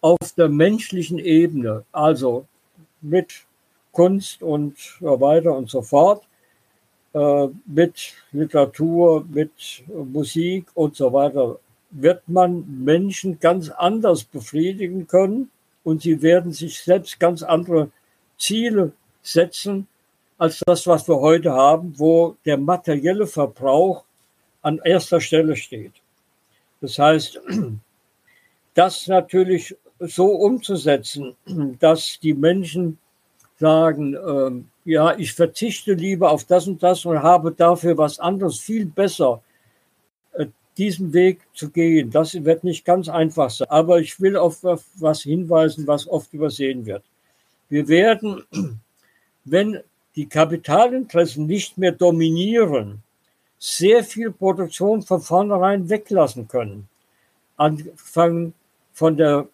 [0.01, 2.47] auf der menschlichen Ebene, also
[3.01, 3.47] mit
[3.93, 6.25] Kunst und so weiter und so fort,
[7.15, 9.53] äh, mit Literatur, mit
[9.89, 11.59] Musik und so weiter,
[11.91, 15.51] wird man Menschen ganz anders befriedigen können
[15.89, 17.91] und sie werden sich selbst ganz andere
[18.37, 19.89] Ziele setzen
[20.37, 24.05] als das, was wir heute haben, wo der materielle Verbrauch
[24.61, 25.95] an erster Stelle steht.
[26.83, 27.41] Das heißt,
[28.75, 31.35] das natürlich so umzusetzen,
[31.81, 32.99] dass die Menschen
[33.59, 38.61] sagen, äh, ja, ich verzichte lieber auf das und das und habe dafür was anderes
[38.61, 39.41] viel besser,
[40.79, 42.11] diesen Weg zu gehen.
[42.11, 43.69] Das wird nicht ganz einfach sein.
[43.71, 47.03] Aber ich will auf was hinweisen, was oft übersehen wird.
[47.69, 48.45] Wir werden,
[49.45, 49.81] wenn
[50.17, 53.03] die Kapitalinteressen nicht mehr dominieren,
[53.59, 56.89] sehr viel Produktion von vornherein weglassen können.
[57.57, 58.55] Anfangen
[58.93, 59.49] von der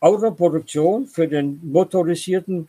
[0.00, 2.68] Autoproduktion für den motorisierten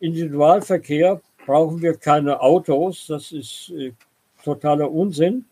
[0.00, 3.92] Individualverkehr brauchen wir keine Autos, das ist äh,
[4.42, 5.44] totaler Unsinn.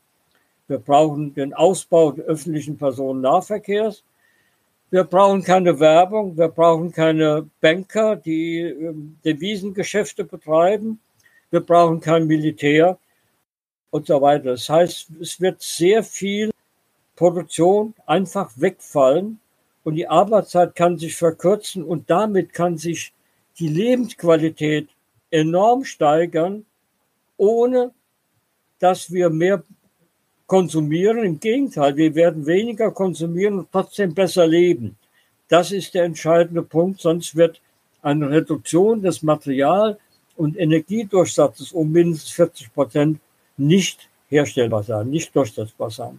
[0.72, 4.02] Wir brauchen den Ausbau des öffentlichen Personennahverkehrs.
[4.90, 10.98] Wir brauchen keine Werbung, wir brauchen keine Banker, die äh, Devisengeschäfte betreiben.
[11.50, 12.96] Wir brauchen kein Militär
[13.90, 14.52] und so weiter.
[14.52, 16.52] Das heißt, es wird sehr viel
[17.16, 19.40] Produktion einfach wegfallen
[19.84, 23.12] und die Arbeitszeit kann sich verkürzen und damit kann sich
[23.58, 24.88] die Lebensqualität
[25.30, 26.64] enorm steigern,
[27.36, 27.92] ohne
[28.78, 29.62] dass wir mehr
[30.46, 31.18] konsumieren.
[31.24, 34.96] Im Gegenteil, wir werden weniger konsumieren und trotzdem besser leben.
[35.48, 37.60] Das ist der entscheidende Punkt, sonst wird
[38.02, 39.98] eine Reduktion des Material-
[40.36, 43.20] und Energiedurchsatzes um mindestens 40 Prozent
[43.56, 46.18] nicht herstellbar sein, nicht durchsetzbar sein.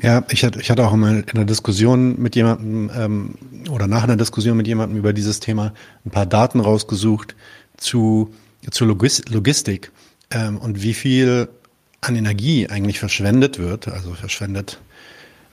[0.00, 3.34] Ja, ich hatte, auch mal in einer Diskussion mit jemandem ähm,
[3.70, 5.72] oder nach einer Diskussion mit jemandem über dieses Thema
[6.04, 7.36] ein paar Daten rausgesucht
[7.76, 8.32] zu,
[8.70, 9.92] zu Logistik
[10.30, 11.48] ähm, und wie viel
[12.02, 14.80] an Energie eigentlich verschwendet wird, also verschwendet,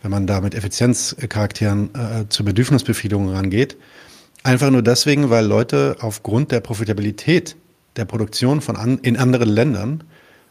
[0.01, 3.77] wenn man da mit Effizienzcharakteren äh, zur Bedürfnisbefriedigung rangeht.
[4.43, 7.55] Einfach nur deswegen, weil Leute aufgrund der Profitabilität
[7.95, 10.03] der Produktion von an, in anderen Ländern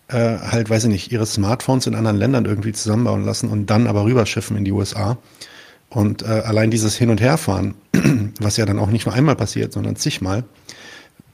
[0.09, 3.87] äh, halt, weiß ich nicht, ihre Smartphones in anderen Ländern irgendwie zusammenbauen lassen und dann
[3.87, 5.19] aber rüberschiffen in die USA.
[5.91, 7.75] Und äh, allein dieses Hin- und Herfahren,
[8.41, 10.45] was ja dann auch nicht nur einmal passiert, sondern zigmal,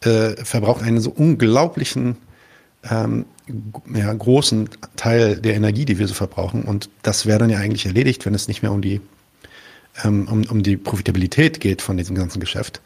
[0.03, 2.17] äh, verbraucht einen so unglaublichen
[2.91, 3.27] ähm,
[3.95, 6.63] ja, großen Teil der Energie, die wir so verbrauchen.
[6.63, 9.01] Und das wäre dann ja eigentlich erledigt, wenn es nicht mehr um die,
[10.03, 12.81] ähm, um, um die Profitabilität geht von diesem ganzen Geschäft.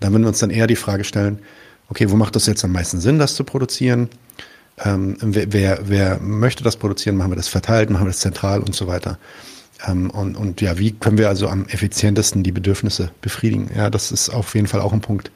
[0.00, 1.40] Dann würden wir uns dann eher die Frage stellen,
[1.88, 4.08] okay, wo macht das jetzt am meisten Sinn, das zu produzieren?
[4.84, 8.60] Ähm, wer, wer, wer möchte das produzieren, machen wir das verteilt, machen wir das zentral
[8.60, 9.18] und so weiter.
[9.86, 13.70] Ähm, und, und ja, wie können wir also am effizientesten die Bedürfnisse befriedigen?
[13.76, 15.30] Ja, das ist auf jeden Fall auch ein Punkt,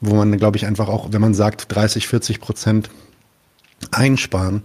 [0.00, 2.90] wo man, glaube ich, einfach auch, wenn man sagt, 30, 40 Prozent
[3.96, 4.62] einsparen,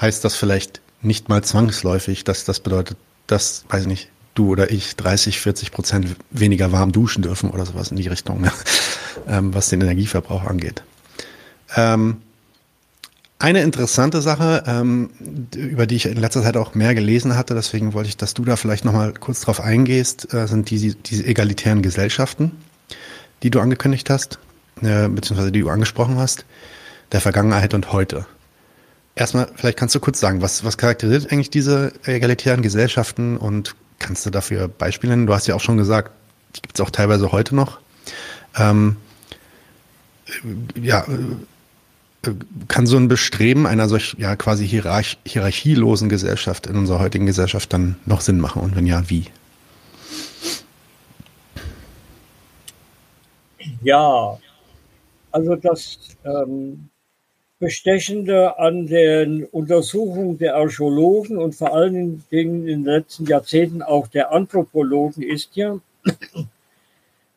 [0.00, 4.70] heißt das vielleicht nicht mal zwangsläufig, dass das bedeutet, dass, weiß ich nicht, du oder
[4.70, 8.52] ich 30, 40 Prozent weniger warm duschen dürfen oder sowas in die Richtung, ne?
[9.28, 10.82] ähm, was den Energieverbrauch angeht.
[11.76, 12.18] Ähm,
[13.40, 15.10] eine interessante Sache, ähm,
[15.54, 18.44] über die ich in letzter Zeit auch mehr gelesen hatte, deswegen wollte ich, dass du
[18.44, 22.52] da vielleicht nochmal kurz drauf eingehst, äh, sind diese, diese egalitären Gesellschaften,
[23.44, 24.40] die du angekündigt hast,
[24.82, 26.46] äh, beziehungsweise die du angesprochen hast,
[27.12, 28.26] der Vergangenheit und heute.
[29.18, 34.24] Erstmal, vielleicht kannst du kurz sagen, was, was charakterisiert eigentlich diese egalitären Gesellschaften und kannst
[34.24, 35.26] du dafür Beispiele nennen?
[35.26, 36.12] Du hast ja auch schon gesagt,
[36.54, 37.80] die gibt es auch teilweise heute noch.
[38.56, 38.94] Ähm,
[40.80, 41.04] ja,
[42.68, 47.72] kann so ein Bestreben einer solch ja quasi hierarch hierarchielosen Gesellschaft in unserer heutigen Gesellschaft
[47.72, 49.24] dann noch Sinn machen und wenn ja, wie?
[53.82, 54.38] Ja,
[55.32, 56.88] also das ähm,
[57.58, 64.06] Bestechende an den Untersuchungen der Archäologen und vor allen Dingen in den letzten Jahrzehnten auch
[64.06, 65.80] der Anthropologen ist ja,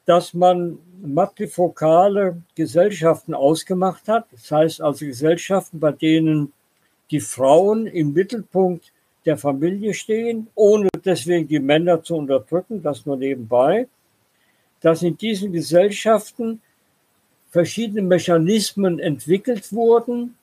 [0.06, 4.26] dass man matrifokale Gesellschaften ausgemacht hat.
[4.32, 6.54] Das heißt also Gesellschaften, bei denen
[7.10, 8.92] die Frauen im Mittelpunkt
[9.26, 13.88] der Familie stehen, ohne deswegen die Männer zu unterdrücken, das nur nebenbei,
[14.82, 16.62] dass in diesen Gesellschaften
[17.52, 20.36] verschiedene Mechanismen entwickelt wurden,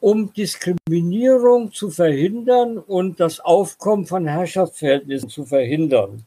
[0.00, 6.24] um Diskriminierung zu verhindern und das Aufkommen von Herrschaftsverhältnissen zu verhindern.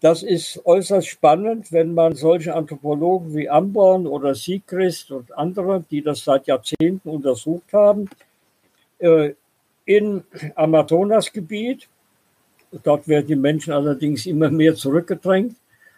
[0.00, 6.00] Das ist äußerst spannend, wenn man solche Anthropologen wie Amborn oder Siegrist und andere, die
[6.00, 8.08] das seit Jahrzehnten untersucht haben,
[8.98, 9.34] äh,
[9.84, 10.22] in
[10.54, 11.88] Amazonasgebiet,
[12.82, 15.56] dort werden die Menschen allerdings immer mehr zurückgedrängt,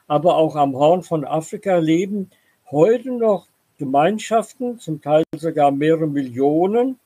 [0.08, 2.30] aber auch am Horn von Afrika leben
[2.72, 3.46] heute noch
[3.78, 6.98] Gemeinschaften, zum Teil sogar mehrere Millionen,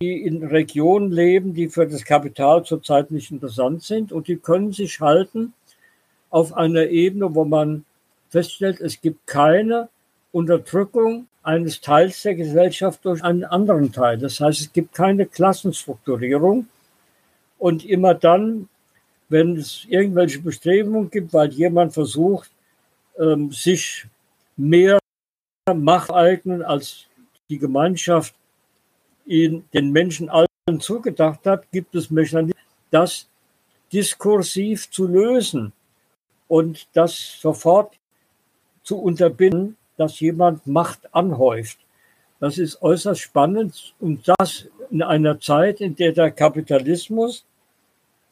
[0.00, 4.72] die in Regionen leben, die für das Kapital zurzeit nicht interessant sind und die können
[4.72, 5.52] sich halten
[6.30, 7.84] auf einer Ebene, wo man
[8.30, 9.88] feststellt, es gibt keine
[10.32, 14.18] Unterdrückung eines Teils der Gesellschaft durch einen anderen Teil.
[14.18, 16.66] Das heißt, es gibt keine Klassenstrukturierung.
[17.58, 18.68] Und immer dann,
[19.28, 22.50] wenn es irgendwelche Bestrebungen gibt, weil jemand versucht,
[23.18, 24.06] ähm, sich
[24.60, 24.98] mehr
[25.72, 27.06] Macht eignen, als
[27.48, 28.34] die Gemeinschaft
[29.24, 32.54] in den Menschen allen zugedacht hat, gibt es Mechanismen,
[32.90, 33.28] das
[33.92, 35.72] diskursiv zu lösen
[36.48, 37.98] und das sofort
[38.82, 41.78] zu unterbinden, dass jemand Macht anhäuft.
[42.40, 47.44] Das ist äußerst spannend und das in einer Zeit, in der der Kapitalismus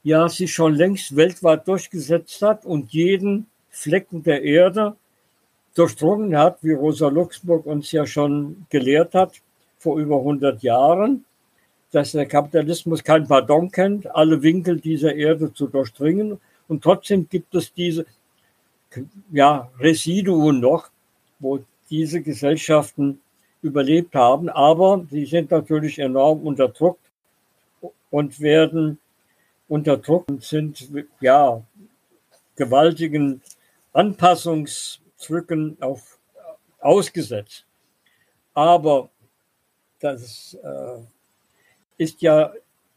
[0.02, 4.96] ja sich schon längst weltweit durchgesetzt hat und jeden Flecken der Erde
[5.78, 9.32] durchdrungen hat, wie Rosa Luxemburg uns ja schon gelehrt hat
[9.78, 11.24] vor über 100 Jahren,
[11.92, 17.54] dass der Kapitalismus kein Pardon kennt, alle Winkel dieser Erde zu durchdringen und trotzdem gibt
[17.54, 18.06] es diese
[19.30, 20.90] ja, Residuen noch,
[21.38, 21.60] wo
[21.90, 23.20] diese Gesellschaften
[23.62, 24.48] überlebt haben.
[24.48, 27.00] Aber sie sind natürlich enorm unterdrückt
[28.10, 28.98] und werden
[29.68, 30.88] unterdrückt und sind
[31.20, 31.62] ja
[32.56, 33.42] gewaltigen
[35.18, 36.18] Anpassungsdrücken auf,
[36.80, 37.66] ausgesetzt.
[38.54, 39.10] Aber
[40.00, 41.00] das äh,
[41.96, 42.52] ist ja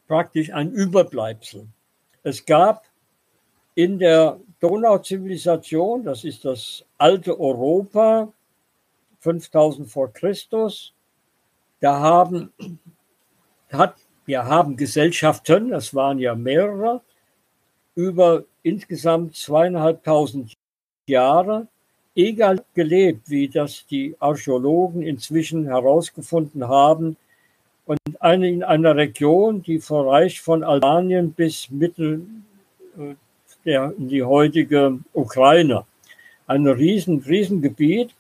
[0.07, 1.67] praktisch ein Überbleibsel.
[2.23, 2.85] Es gab
[3.75, 8.31] in der Donauzivilisation, das ist das alte Europa,
[9.19, 10.93] 5000 vor Christus,
[11.79, 12.51] da haben,
[13.71, 17.01] hat, wir haben Gesellschaften, das waren ja mehrere,
[17.95, 20.53] über insgesamt zweieinhalbtausend
[21.07, 21.67] Jahre
[22.15, 27.17] egal gelebt, wie das die Archäologen inzwischen herausgefunden haben.
[27.85, 32.25] Und eine, in einer Region, die vom Reich von Albanien bis Mittel
[32.97, 33.15] äh,
[33.65, 35.85] der, in die heutige Ukraine.
[36.47, 38.13] Ein riesen, riesen Gebiet,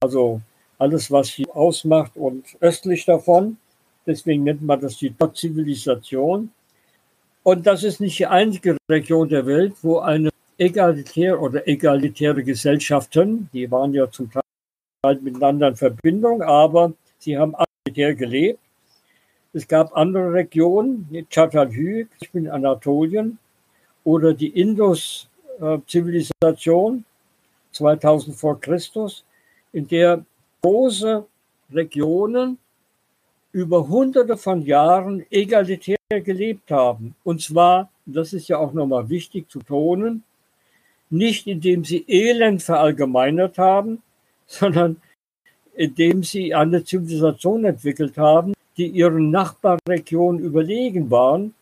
[0.00, 0.40] also
[0.78, 3.56] alles, was sie ausmacht und östlich davon.
[4.04, 6.50] Deswegen nennt man das die Zivilisation.
[7.44, 10.30] Und das ist nicht die einzige Region der Welt, wo eine
[10.62, 14.42] egalitäre oder egalitäre Gesellschaften, die waren ja zum Teil
[15.20, 18.60] miteinander in Verbindung, aber sie haben egalitär gelebt.
[19.52, 23.38] Es gab andere Regionen, Çatalhöyük, ich bin in Anatolien,
[24.04, 27.04] oder die Indus-Zivilisation
[27.72, 29.24] 2000 vor Christus,
[29.72, 30.24] in der
[30.62, 31.24] große
[31.72, 32.58] Regionen
[33.52, 37.16] über hunderte von Jahren egalitär gelebt haben.
[37.24, 40.22] Und zwar, das ist ja auch nochmal wichtig zu tonen,
[41.12, 44.02] nicht indem sie Elend verallgemeinert haben,
[44.46, 45.00] sondern
[45.74, 51.54] indem sie eine Zivilisation entwickelt haben, die ihren Nachbarregionen überlegen waren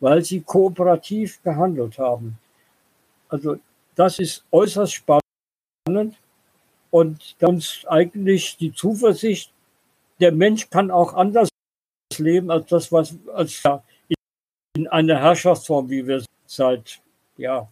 [0.00, 2.38] weil sie kooperativ gehandelt haben.
[3.28, 3.58] Also
[3.94, 6.16] das ist äußerst spannend
[6.90, 9.52] und uns eigentlich die Zuversicht,
[10.20, 11.48] der Mensch kann auch anders
[12.16, 13.62] leben als das, was als
[14.76, 17.00] in einer Herrschaftsform, wie wir seit
[17.36, 17.68] ja,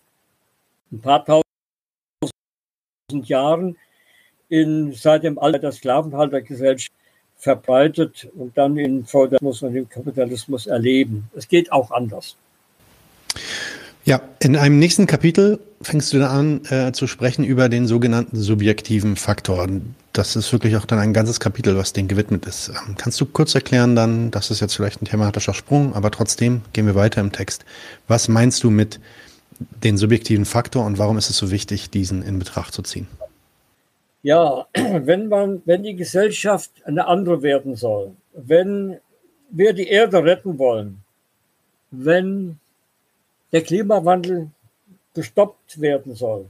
[0.92, 1.42] ein paar tausend
[3.28, 3.76] Jahren
[4.48, 6.92] in, seit dem Alter der Sklavenhaltergesellschaft
[7.36, 11.30] verbreitet und dann in Feudalismus und im Kapitalismus erleben.
[11.34, 12.36] Es geht auch anders.
[14.04, 18.36] Ja, in einem nächsten Kapitel fängst du da an äh, zu sprechen über den sogenannten
[18.36, 19.68] subjektiven Faktor.
[20.12, 22.68] Das ist wirklich auch dann ein ganzes Kapitel, was dem gewidmet ist.
[22.68, 26.62] Ähm, kannst du kurz erklären dann, das ist jetzt vielleicht ein thematischer Sprung, aber trotzdem
[26.72, 27.64] gehen wir weiter im Text.
[28.06, 29.00] Was meinst du mit
[29.58, 33.06] den subjektiven Faktor und warum ist es so wichtig, diesen in Betracht zu ziehen?
[34.22, 38.98] Ja, wenn man, wenn die Gesellschaft eine andere werden soll, wenn
[39.50, 41.02] wir die Erde retten wollen,
[41.90, 42.58] wenn
[43.52, 44.50] der Klimawandel
[45.14, 46.46] gestoppt werden soll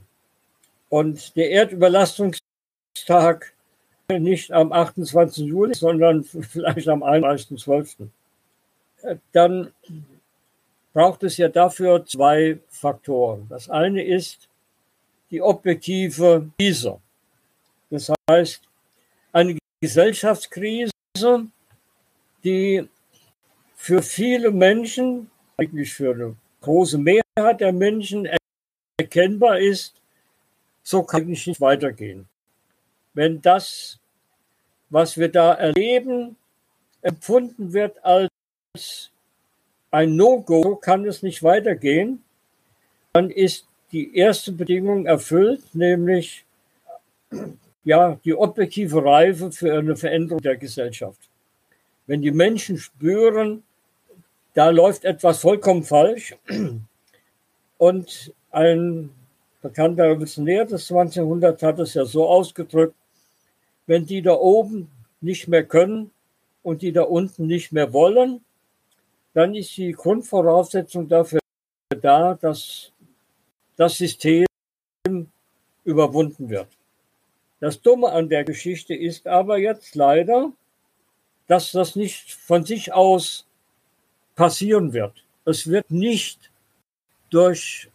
[0.89, 3.53] und der Erdüberlastungstag
[4.09, 5.47] nicht am 28.
[5.47, 8.09] Juli, sondern vielleicht am 31.12.,
[9.33, 9.73] dann
[10.97, 13.47] braucht es ja dafür zwei Faktoren.
[13.51, 14.49] Das eine ist
[15.31, 16.99] die objektive Krise.
[17.91, 18.63] Das heißt,
[19.31, 20.91] eine Gesellschaftskrise
[22.43, 22.89] die
[23.75, 28.27] für viele Menschen, eigentlich für eine große Mehrheit der Menschen
[28.97, 30.01] erkennbar ist,
[30.83, 32.27] so kann ich nicht weitergehen.
[33.13, 33.99] Wenn das,
[34.89, 36.37] was wir da erleben,
[37.03, 39.11] empfunden wird als
[39.97, 42.23] ein No-Go, kann es nicht weitergehen,
[43.15, 46.45] dann ist die erste Bedingung erfüllt, nämlich
[47.83, 51.19] ja, die objektive Reife für eine Veränderung der Gesellschaft.
[52.07, 53.63] Wenn die Menschen spüren,
[54.53, 56.37] da läuft etwas vollkommen falsch
[57.79, 59.09] und ein
[59.63, 61.17] bekannter Revolutionär des 20.
[61.17, 62.97] Jahrhunderts hat es ja so ausgedrückt,
[63.87, 64.91] wenn die da oben
[65.23, 66.11] nicht mehr können
[66.63, 68.43] und die da unten nicht mehr wollen,
[69.37, 71.41] dann ist die Grundvoraussetzung dafür
[72.01, 72.91] da, dass
[73.77, 74.47] das System
[75.85, 76.69] überwunden wird.
[77.61, 80.53] Das Dumme an der Geschichte ist aber jetzt leider,
[81.49, 83.47] dass das nicht von sich aus
[84.37, 85.23] passieren wird.
[85.45, 86.51] Es wird nicht
[87.29, 87.91] durch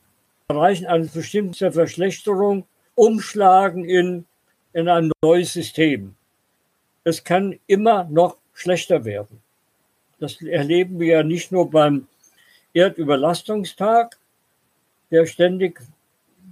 [0.48, 4.28] Erreichen einer bestimmten Verschlechterung umschlagen in,
[4.74, 6.16] in ein neues System.
[7.04, 9.42] Es kann immer noch schlechter werden.
[10.22, 12.08] Das erleben wir ja nicht nur beim
[12.76, 14.20] Erdüberlastungstag,
[15.10, 15.82] der ständig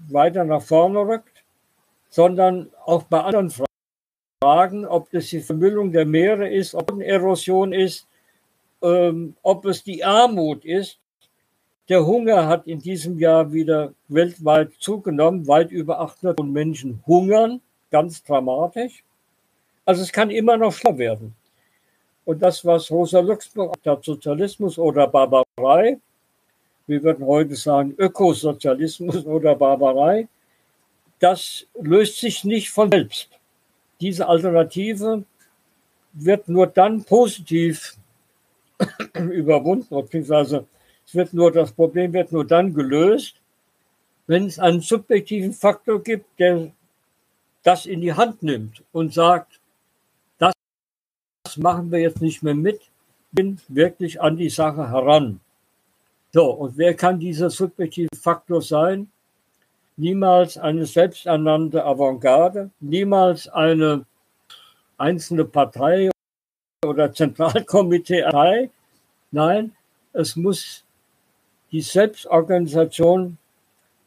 [0.09, 1.43] weiter nach vorne rückt,
[2.09, 3.53] sondern auch bei anderen
[4.41, 8.07] Fragen, ob das die Vermüllung der Meere ist, ob es Erosion ist,
[8.81, 10.97] ähm, ob es die Armut ist.
[11.89, 15.47] Der Hunger hat in diesem Jahr wieder weltweit zugenommen.
[15.47, 17.61] Weit über 800 Menschen hungern,
[17.91, 19.03] ganz dramatisch.
[19.85, 21.35] Also es kann immer noch schlimmer werden.
[22.29, 25.97] Und das, was Rosa Luxemburg hat, Sozialismus oder Barbarei,
[26.85, 30.27] wir würden heute sagen Ökosozialismus oder Barbarei,
[31.17, 33.29] das löst sich nicht von selbst.
[33.99, 35.23] Diese Alternative
[36.13, 37.97] wird nur dann positiv
[39.15, 40.67] überwunden, beziehungsweise
[41.07, 43.37] es wird nur, das Problem wird nur dann gelöst,
[44.27, 46.69] wenn es einen subjektiven Faktor gibt, der
[47.63, 49.58] das in die Hand nimmt und sagt,
[51.59, 52.81] machen wir jetzt nicht mehr mit,
[53.31, 55.39] bin wirklich an die Sache heran.
[56.31, 59.09] So, und wer kann dieser subjektive Faktor sein?
[59.99, 64.05] niemals eine selbsternannte Avantgarde, niemals eine
[64.97, 66.09] einzelne Partei
[66.85, 68.23] oder Zentralkomitee.
[69.31, 69.73] Nein,
[70.13, 70.85] es muss
[71.71, 73.37] die Selbstorganisation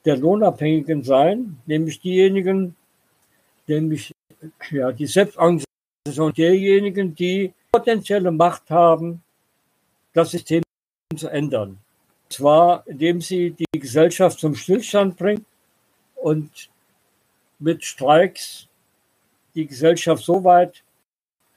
[0.05, 2.75] der Lohnabhängigen sein, nämlich diejenigen,
[3.67, 4.13] nämlich
[4.71, 5.72] ja, die Selbstorganisation
[6.07, 9.23] derjenigen, die potenzielle Macht haben,
[10.13, 10.63] das System
[11.17, 11.79] zu ändern.
[12.25, 15.47] Und zwar, indem sie die Gesellschaft zum Stillstand bringen,
[16.23, 16.71] und
[17.59, 18.69] mit Streiks
[19.55, 20.83] die Gesellschaft so weit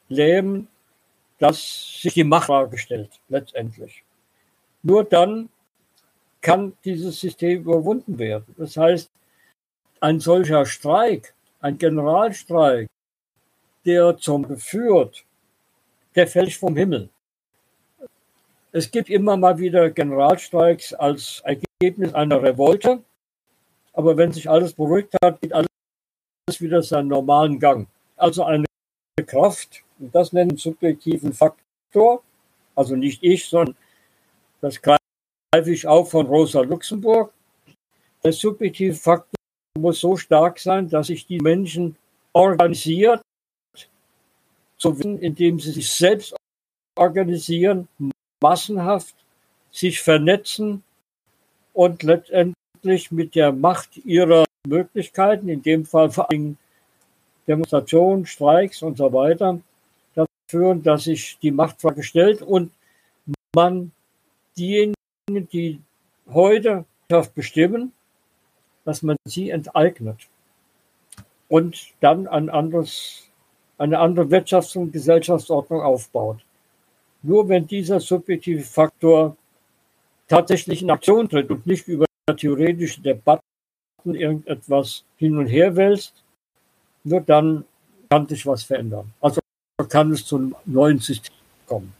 [0.10, 0.68] lähmen,
[1.38, 4.04] dass sich die Machtfrage stellt, letztendlich.
[4.82, 5.50] Nur dann
[6.41, 8.54] kann dieses System überwunden werden.
[8.58, 9.10] Das heißt,
[10.00, 12.88] ein solcher Streik, ein Generalstreik,
[13.86, 15.26] der zum führt,
[16.16, 17.10] der fällt vom Himmel.
[18.72, 23.04] Es gibt immer mal wieder Generalstreiks als Ergebnis einer Revolte.
[23.94, 25.70] Aber wenn sich alles beruhigt hat, geht alles
[26.60, 27.88] wieder seinen normalen Gang.
[28.18, 28.66] Also eine
[29.26, 32.22] Kraft, und das nennen wir subjektiven Faktor,
[32.76, 33.78] also nicht ich, sondern
[34.60, 37.34] das greife ich auch von Rosa Luxemburg.
[38.24, 39.40] Der subjektive Faktor
[39.80, 41.96] muss so stark sein, dass sich die Menschen
[42.34, 43.22] organisiert,
[44.86, 46.36] so indem sie sich selbst
[46.96, 47.88] organisieren,
[48.40, 49.16] massenhaft,
[49.72, 50.84] sich vernetzen
[51.74, 56.58] und letztendlich mit der Macht ihrer Möglichkeiten, in dem Fall vor allem
[57.48, 59.60] Demonstrationen, Streiks und so weiter,
[60.14, 62.72] dazu führen, dass sich die Machtfrage stellt und
[63.56, 63.92] man
[64.56, 64.96] diejenigen,
[65.52, 65.82] die
[66.32, 66.86] heute
[67.34, 67.92] bestimmen,
[68.84, 70.28] dass man sie enteignet
[71.48, 73.30] und dann ein anderes,
[73.78, 76.40] eine andere Wirtschafts- und Gesellschaftsordnung aufbaut.
[77.22, 79.36] Nur wenn dieser subjektive Faktor
[80.28, 82.06] tatsächlich in Aktion tritt und nicht über
[82.38, 83.42] theoretische Debatten
[84.04, 86.24] irgendetwas hin und her wälzt,
[87.04, 87.66] nur dann
[88.10, 89.12] kann sich was verändern.
[89.22, 89.42] Also
[89.90, 91.36] kann es zu einem neuen System
[91.68, 91.94] kommen.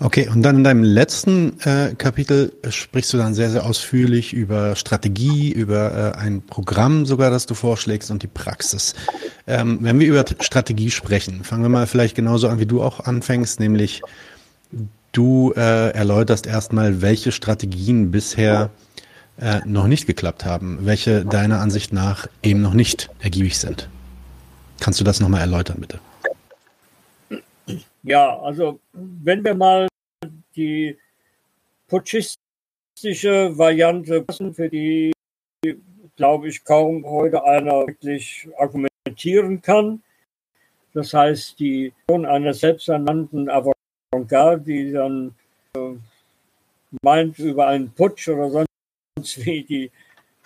[0.00, 4.74] Okay, und dann in deinem letzten äh, Kapitel sprichst du dann sehr, sehr ausführlich über
[4.74, 8.94] Strategie, über äh, ein Programm sogar, das du vorschlägst und die Praxis.
[9.46, 13.00] Ähm, wenn wir über Strategie sprechen, fangen wir mal vielleicht genauso an, wie du auch
[13.00, 14.02] anfängst, nämlich
[15.12, 18.70] du äh, erläuterst erstmal, welche Strategien bisher
[19.38, 23.88] äh, noch nicht geklappt haben, welche deiner Ansicht nach eben noch nicht ergiebig sind.
[24.80, 26.00] Kannst du das nochmal erläutern, bitte?
[28.04, 29.86] Ja, also wenn wir mal
[30.56, 30.98] die
[31.86, 34.24] putschistische Variante
[34.54, 35.12] für die,
[36.16, 40.02] glaube ich, kaum heute einer wirklich argumentieren kann.
[40.94, 45.34] Das heißt, die einer selbsternannten Avantgarde, die dann
[45.76, 45.94] äh,
[47.02, 49.90] meint, über einen Putsch oder sonst wie die,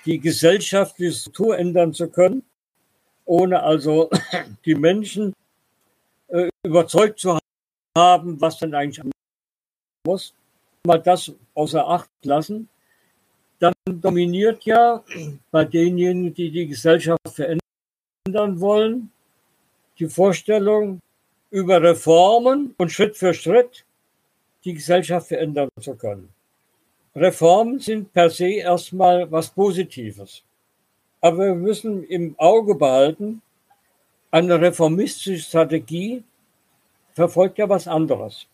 [0.05, 2.45] die gesellschaftliche Struktur ändern zu können,
[3.25, 4.11] ohne also
[4.65, 5.33] die Menschen
[6.29, 7.39] äh, überzeugt zu
[7.97, 9.05] haben, was denn eigentlich
[10.07, 10.35] muss.
[10.87, 12.69] Mal das außer Acht lassen.
[13.59, 15.03] Dann dominiert ja
[15.51, 19.11] bei denjenigen, die die Gesellschaft verändern wollen,
[19.99, 21.01] die Vorstellung
[21.51, 23.85] über Reformen und Schritt für Schritt
[24.65, 26.29] die Gesellschaft verändern zu können.
[27.15, 30.43] Reformen sind per se erstmal was Positives.
[31.23, 33.41] Aber wir müssen im Auge behalten,
[34.31, 36.23] eine reformistische Strategie
[37.17, 38.47] verfolgt ja was anderes.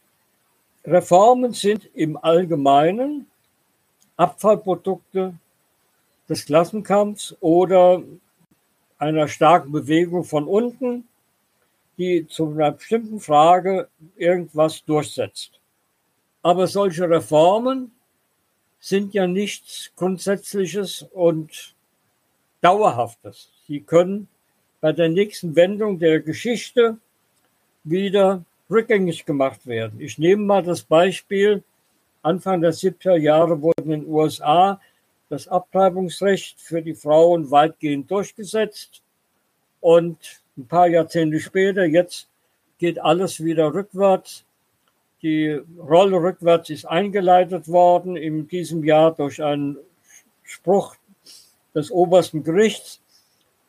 [0.84, 3.26] Reformen sind im Allgemeinen
[4.16, 5.34] Abfallprodukte
[6.28, 8.02] des Klassenkampfs oder
[8.98, 11.08] einer starken Bewegung von unten,
[11.98, 15.58] die zu einer bestimmten Frage irgendwas durchsetzt.
[16.42, 17.90] Aber solche Reformen
[18.78, 21.74] sind ja nichts Grundsätzliches und
[22.60, 23.50] Dauerhaftes.
[23.66, 24.28] Sie können
[24.80, 26.98] bei der nächsten Wendung der Geschichte
[27.82, 30.00] wieder rückgängig gemacht werden.
[30.00, 31.62] Ich nehme mal das Beispiel,
[32.22, 34.80] Anfang der 70er Jahre wurde in den USA
[35.28, 39.02] das Abtreibungsrecht für die Frauen weitgehend durchgesetzt
[39.80, 42.28] und ein paar Jahrzehnte später, jetzt
[42.78, 44.44] geht alles wieder rückwärts.
[45.22, 49.78] Die Rolle rückwärts ist eingeleitet worden in diesem Jahr durch einen
[50.42, 50.96] Spruch
[51.74, 53.00] des obersten Gerichts.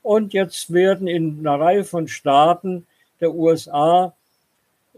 [0.01, 2.85] Und jetzt werden in einer Reihe von Staaten
[3.21, 4.13] der USA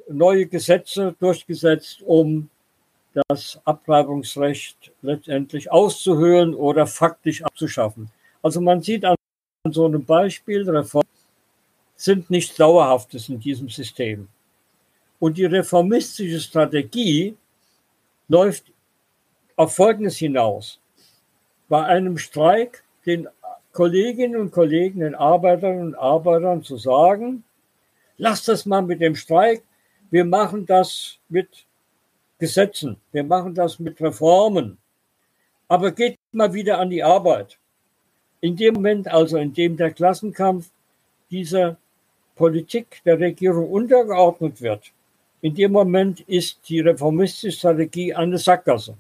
[0.10, 2.50] neue Gesetze durchgesetzt, um
[3.28, 8.10] das Abtreibungsrecht letztendlich auszuhöhlen oder faktisch abzuschaffen.
[8.42, 9.16] Also man sieht an
[9.72, 11.10] so einem Beispiel, Reformen
[11.96, 14.28] sind nichts Dauerhaftes in diesem System.
[15.20, 17.36] Und die reformistische Strategie
[18.28, 18.66] läuft
[19.56, 20.80] auf Folgendes hinaus.
[21.70, 23.28] Bei einem Streik den
[23.72, 27.44] Kolleginnen und Kollegen, den Arbeiterinnen und Arbeitern zu sagen,
[28.18, 29.64] lasst das mal mit dem Streik,
[30.12, 31.66] wir machen das mit
[32.38, 34.78] Gesetzen, wir machen das mit Reformen,
[35.68, 37.58] aber geht mal wieder an die Arbeit.
[38.42, 40.70] In dem Moment also, in dem der Klassenkampf
[41.32, 41.78] dieser
[42.36, 44.92] Politik der Regierung untergeordnet wird,
[45.42, 48.98] in dem Moment ist die reformistische Strategie eine Sackgasse.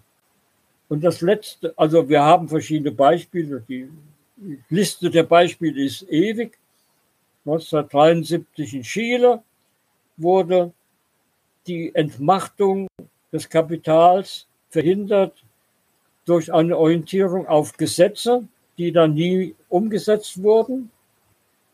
[0.87, 3.89] Und das letzte, also wir haben verschiedene Beispiele, die
[4.69, 6.57] Liste der Beispiele ist ewig.
[7.45, 9.43] 1973 in Chile
[10.17, 10.71] wurde
[11.67, 12.87] die Entmachtung
[13.31, 15.43] des Kapitals verhindert
[16.25, 18.47] durch eine Orientierung auf Gesetze,
[18.77, 20.91] die dann nie umgesetzt wurden.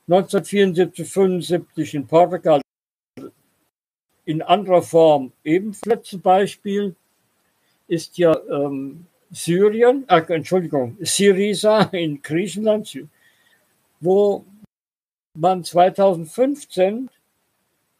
[0.08, 2.62] 1974, 75 in Portugal
[4.26, 6.96] in anderer Form ebenfalls ein Beispiel
[7.88, 12.98] ist ja ähm, Syrien, äh, Entschuldigung, Syriza in Griechenland,
[14.00, 14.46] wo
[15.34, 17.10] man 2015,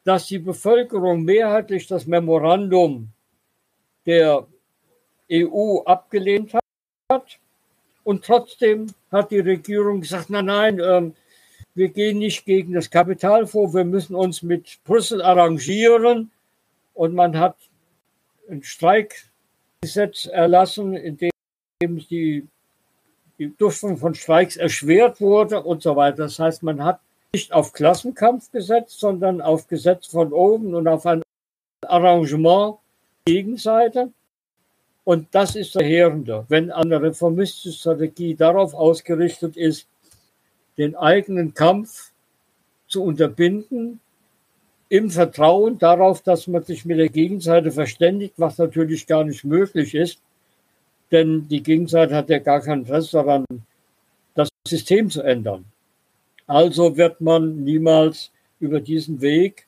[0.04, 3.10] dass die Bevölkerung mehrheitlich das Memorandum
[4.06, 4.48] der
[5.32, 7.40] EU abgelehnt hat.
[8.04, 11.16] Und trotzdem hat die Regierung gesagt, nein, nein, ähm,
[11.74, 16.32] wir gehen nicht gegen das Kapital vor, wir müssen uns mit Brüssel arrangieren.
[16.94, 17.56] Und man hat
[18.50, 21.32] ein Streikgesetz erlassen, in dem
[22.10, 22.48] die,
[23.38, 26.24] die Durchführung von Streiks erschwert wurde und so weiter.
[26.24, 27.00] Das heißt, man hat
[27.34, 31.22] nicht auf Klassenkampf gesetzt, sondern auf Gesetz von oben und auf ein
[31.88, 32.78] Arrangement
[33.26, 34.12] Gegenseite.
[35.06, 39.88] Und das ist verheerender, wenn eine reformistische Strategie darauf ausgerichtet ist,
[40.78, 42.12] den eigenen Kampf
[42.88, 44.00] zu unterbinden,
[44.90, 49.96] im Vertrauen darauf, dass man sich mit der Gegenseite verständigt, was natürlich gar nicht möglich
[49.96, 50.20] ist,
[51.12, 53.46] denn die Gegenseite hat ja gar kein Interesse daran,
[54.34, 55.71] das System zu ändern.
[56.52, 58.30] Also wird man niemals
[58.60, 59.68] über diesen Weg,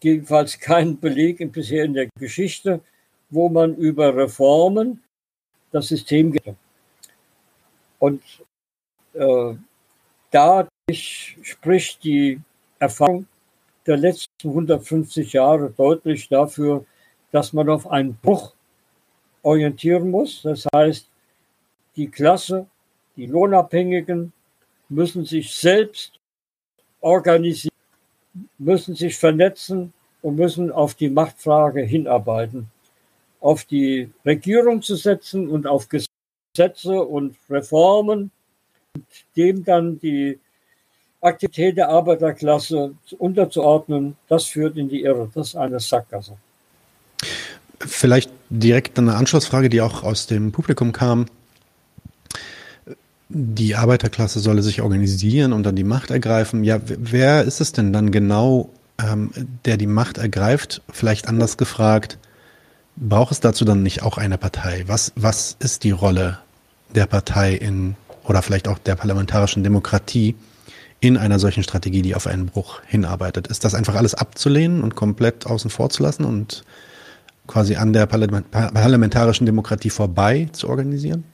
[0.00, 2.80] jedenfalls keinen Beleg bisher in der Geschichte,
[3.30, 5.02] wo man über Reformen
[5.72, 6.54] das System geht.
[7.98, 8.22] Und
[9.14, 9.54] äh,
[10.30, 12.40] dadurch spricht die
[12.78, 13.26] Erfahrung
[13.84, 16.86] der letzten 150 Jahre deutlich dafür,
[17.32, 18.54] dass man auf einen Bruch
[19.42, 20.42] orientieren muss.
[20.42, 21.08] Das heißt,
[21.96, 22.68] die Klasse,
[23.16, 24.32] die Lohnabhängigen
[24.88, 26.12] müssen sich selbst
[27.00, 27.74] organisieren,
[28.58, 32.68] müssen sich vernetzen und müssen auf die Machtfrage hinarbeiten,
[33.40, 38.30] auf die Regierung zu setzen und auf Gesetze und Reformen,
[39.36, 40.38] dem dann die
[41.20, 45.30] Aktivität der Arbeiterklasse unterzuordnen, das führt in die Irre.
[45.34, 46.36] Das ist eine Sackgasse.
[47.80, 51.26] Vielleicht direkt eine Anschlussfrage, die auch aus dem Publikum kam.
[53.36, 56.62] Die Arbeiterklasse solle sich organisieren und dann die Macht ergreifen.
[56.62, 58.70] Ja, wer ist es denn dann genau,
[59.02, 59.32] ähm,
[59.64, 60.82] der die Macht ergreift?
[60.92, 62.18] Vielleicht anders gefragt,
[62.94, 64.84] braucht es dazu dann nicht auch eine Partei?
[64.86, 66.38] Was, was ist die Rolle
[66.94, 70.36] der Partei in oder vielleicht auch der parlamentarischen Demokratie
[71.00, 73.48] in einer solchen Strategie, die auf einen Bruch hinarbeitet?
[73.48, 76.62] Ist das einfach alles abzulehnen und komplett außen vor zu lassen und
[77.48, 81.24] quasi an der parlamentarischen Demokratie vorbei zu organisieren?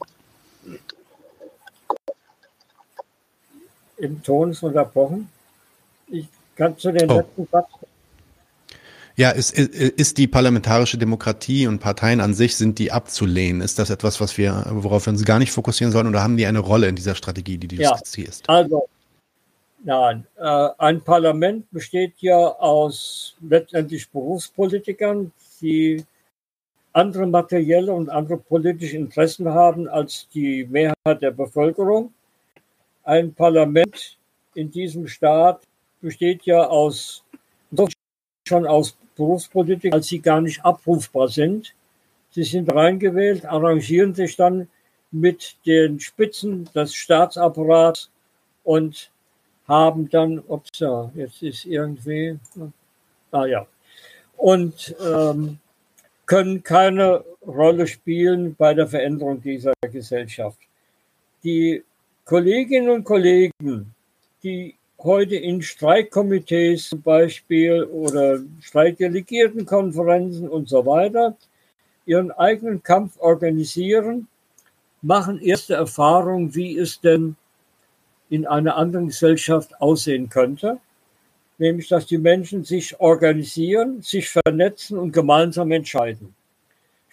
[4.01, 5.29] Im Ton ist unterbrochen.
[6.09, 6.27] Ich
[6.57, 7.19] kann zu den oh.
[7.19, 7.69] letzten Satz
[9.21, 13.61] ja, ist, ist die parlamentarische Demokratie und Parteien an sich, sind die abzulehnen?
[13.61, 16.47] Ist das etwas, was wir, worauf wir uns gar nicht fokussieren sollen oder haben die
[16.47, 18.49] eine Rolle in dieser Strategie, die du ja, skizzierst?
[18.49, 18.89] Also,
[19.85, 26.03] nein, äh, ein Parlament besteht ja aus letztendlich Berufspolitikern, die
[26.95, 32.15] andere materielle und andere politische Interessen haben als die Mehrheit der Bevölkerung.
[33.05, 34.19] Ein Parlament
[34.55, 35.63] in diesem Staat
[36.01, 37.25] besteht ja aus
[38.47, 41.75] schon aus Berufspolitik, als sie gar nicht abrufbar sind.
[42.31, 44.69] Sie sind reingewählt, arrangieren sich dann
[45.11, 48.11] mit den Spitzen des Staatsapparats
[48.65, 49.11] und
[49.69, 50.83] haben dann, ups,
[51.15, 52.39] jetzt ist irgendwie,
[53.31, 53.67] ah ja,
[54.37, 55.59] und ähm,
[56.27, 60.59] können keine Rolle spielen bei der Veränderung dieser Gesellschaft.
[61.45, 61.85] Die
[62.31, 63.93] Kolleginnen und Kollegen,
[64.45, 71.37] die heute in Streikkomitees zum Beispiel oder Streikdelegiertenkonferenzen und so weiter
[72.07, 74.29] ihren eigenen Kampf organisieren,
[75.03, 77.35] machen erste Erfahrungen, wie es denn
[78.29, 80.79] in einer anderen Gesellschaft aussehen könnte,
[81.59, 86.33] nämlich dass die Menschen sich organisieren, sich vernetzen und gemeinsam entscheiden.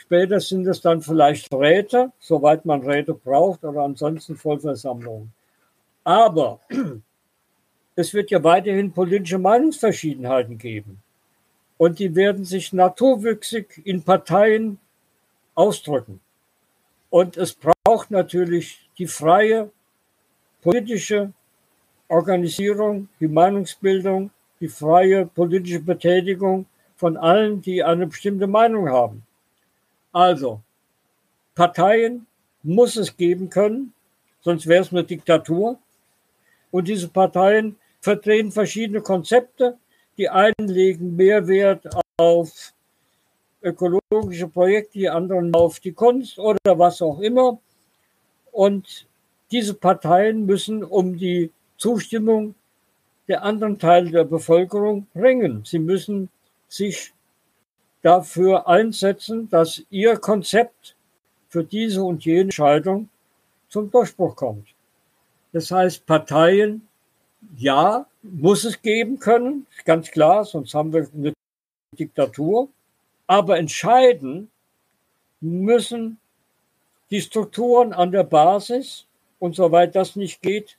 [0.08, 5.34] Später sind es dann vielleicht Räte, soweit man Räte braucht, oder ansonsten Vollversammlungen.
[6.06, 6.62] Aber
[7.98, 11.04] es wird ja weiterhin politische Meinungsverschiedenheiten geben.
[11.78, 14.80] Und die werden sich naturwüchsig in Parteien
[15.56, 16.22] ausdrücken.
[17.10, 19.70] Und es braucht natürlich die freie
[20.62, 21.34] politische
[22.08, 24.32] Organisierung, die Meinungsbildung,
[24.62, 29.27] die freie politische Betätigung von allen, die eine bestimmte Meinung haben.
[30.18, 30.62] Also,
[31.54, 32.26] Parteien
[32.64, 33.94] muss es geben können,
[34.42, 35.78] sonst wäre es eine Diktatur.
[36.72, 39.78] Und diese Parteien vertreten verschiedene Konzepte.
[40.18, 41.86] Die einen legen mehr Wert
[42.18, 42.74] auf
[43.62, 47.60] ökologische Projekte, die anderen auf die Kunst oder was auch immer.
[48.52, 49.06] Und
[49.52, 52.56] diese Parteien müssen um die Zustimmung
[53.28, 55.62] der anderen Teile der Bevölkerung ringen.
[55.64, 56.30] Sie müssen
[56.68, 57.14] sich
[58.02, 60.96] dafür einsetzen, dass ihr Konzept
[61.50, 63.10] für diese und jene Entscheidung
[63.70, 64.68] zum Durchbruch kommt.
[65.54, 66.88] Das heißt, Parteien
[67.56, 71.34] ja, muss es geben können, ganz klar, sonst haben wir eine
[71.98, 72.70] Diktatur.
[73.28, 74.50] Aber entscheiden
[75.42, 76.20] müssen
[77.10, 79.06] die Strukturen an der Basis
[79.40, 80.78] und soweit das nicht geht,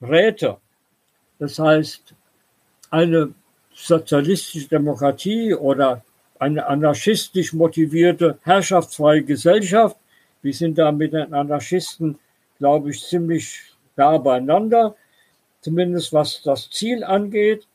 [0.00, 0.58] Räte.
[1.38, 2.14] Das heißt,
[2.90, 3.34] eine
[3.72, 6.02] sozialistische Demokratie oder
[6.38, 9.96] eine anarchistisch motivierte herrschaftsfreie Gesellschaft,
[10.42, 12.18] wir sind da mit den Anarchisten,
[12.58, 13.60] glaube ich, ziemlich
[13.96, 14.94] nah beieinander,
[15.60, 17.66] zumindest was das Ziel angeht,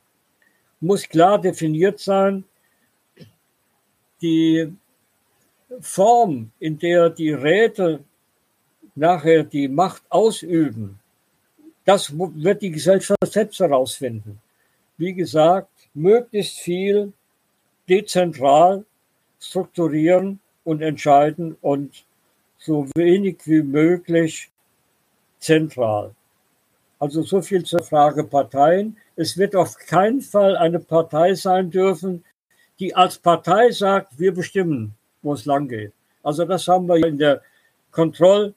[0.79, 2.43] muss klar definiert sein.
[4.21, 4.73] Die
[5.81, 8.03] Form, in der die Räte
[8.95, 10.99] nachher die Macht ausüben,
[11.85, 14.41] das wird die Gesellschaft selbst herausfinden.
[14.97, 17.11] Wie gesagt, möglichst viel
[17.89, 18.85] dezentral
[19.39, 22.05] strukturieren und entscheiden und
[22.57, 24.49] so wenig wie möglich
[25.39, 26.15] zentral.
[26.99, 28.95] Also so viel zur Frage Parteien.
[29.17, 32.23] Es wird auf keinen Fall eine Partei sein dürfen,
[32.79, 35.91] die als Partei sagt, wir bestimmen, wo es lang geht.
[36.23, 37.41] Also das haben wir in der
[37.91, 38.53] Kontroll-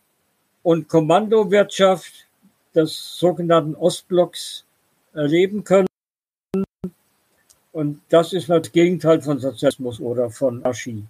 [0.62, 2.26] und Kommandowirtschaft
[2.74, 4.64] des sogenannten Ostblocks
[5.12, 5.88] erleben können.
[7.76, 11.04] Und das ist das Gegenteil von Sozialismus oder von Archie.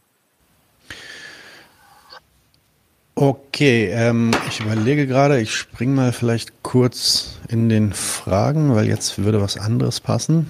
[3.15, 9.23] Okay, ähm, ich überlege gerade, ich springe mal vielleicht kurz in den Fragen, weil jetzt
[9.23, 10.49] würde was anderes passen.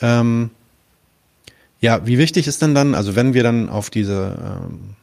[0.00, 0.50] Ähm,
[1.80, 4.36] Ja, wie wichtig ist denn dann, also wenn wir dann auf diese
[4.66, 4.96] ähm,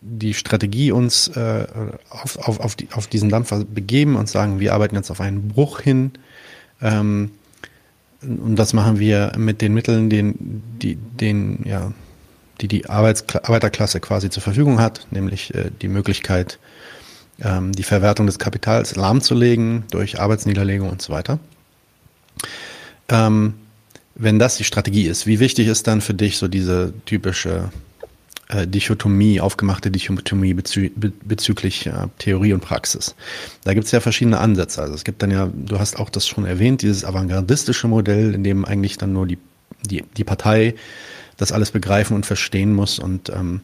[0.00, 1.66] die Strategie uns äh,
[2.08, 5.48] auf, auf, auf, die, auf diesen Dampfer begeben und sagen, wir arbeiten jetzt auf einen
[5.48, 6.12] Bruch hin.
[6.80, 7.32] Ähm,
[8.26, 11.92] und das machen wir mit den Mitteln, den, die, den, ja,
[12.60, 16.58] die die Arbeitskla Arbeiterklasse quasi zur Verfügung hat, nämlich äh, die Möglichkeit,
[17.42, 21.38] ähm, die Verwertung des Kapitals lahmzulegen durch Arbeitsniederlegung und so weiter.
[23.08, 23.54] Ähm,
[24.14, 27.70] wenn das die Strategie ist, wie wichtig ist dann für dich so diese typische
[28.48, 33.14] äh, Dichotomie, aufgemachte Dichotomie bezü bezüglich äh, Theorie und Praxis.
[33.64, 34.82] Da gibt es ja verschiedene Ansätze.
[34.82, 38.44] Also es gibt dann ja, du hast auch das schon erwähnt, dieses avantgardistische Modell, in
[38.44, 39.38] dem eigentlich dann nur die,
[39.82, 40.74] die, die Partei
[41.36, 43.60] das alles begreifen und verstehen muss und ähm,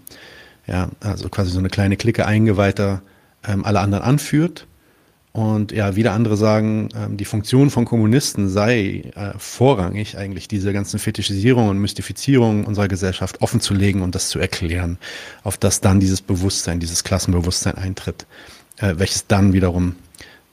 [0.66, 3.02] ja, also quasi so eine kleine Clique Eingeweihter
[3.46, 4.66] ähm, alle anderen anführt.
[5.32, 10.74] Und ja, wieder andere sagen, ähm, die Funktion von Kommunisten sei äh, vorrangig, eigentlich diese
[10.74, 14.98] ganzen Fetischisierungen und Mystifizierungen unserer Gesellschaft offenzulegen und das zu erklären,
[15.42, 18.26] auf das dann dieses Bewusstsein, dieses Klassenbewusstsein eintritt,
[18.76, 19.96] äh, welches dann wiederum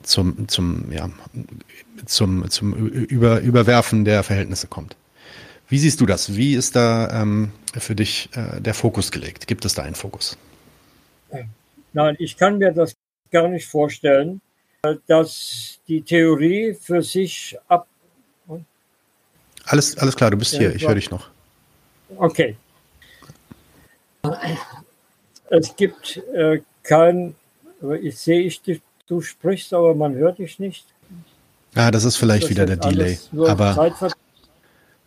[0.02, 1.10] zum, zum, ja,
[2.06, 4.96] zum, zum Über, Überwerfen der Verhältnisse kommt.
[5.68, 6.38] Wie siehst du das?
[6.38, 9.46] Wie ist da ähm, für dich äh, der Fokus gelegt?
[9.46, 10.38] Gibt es da einen Fokus?
[11.92, 12.96] Nein, ich kann mir das
[13.30, 14.42] gar nicht vorstellen
[15.08, 17.88] dass die Theorie für sich ab.
[19.66, 21.30] Alles, alles klar, du bist hier, ich höre dich noch.
[22.16, 22.56] Okay.
[25.50, 27.36] Es gibt äh, kein,
[28.02, 30.86] ich sehe ich dich, du sprichst, aber man hört dich nicht.
[31.76, 33.20] Ah, das ist vielleicht das wieder der Delay.
[33.48, 33.94] Aber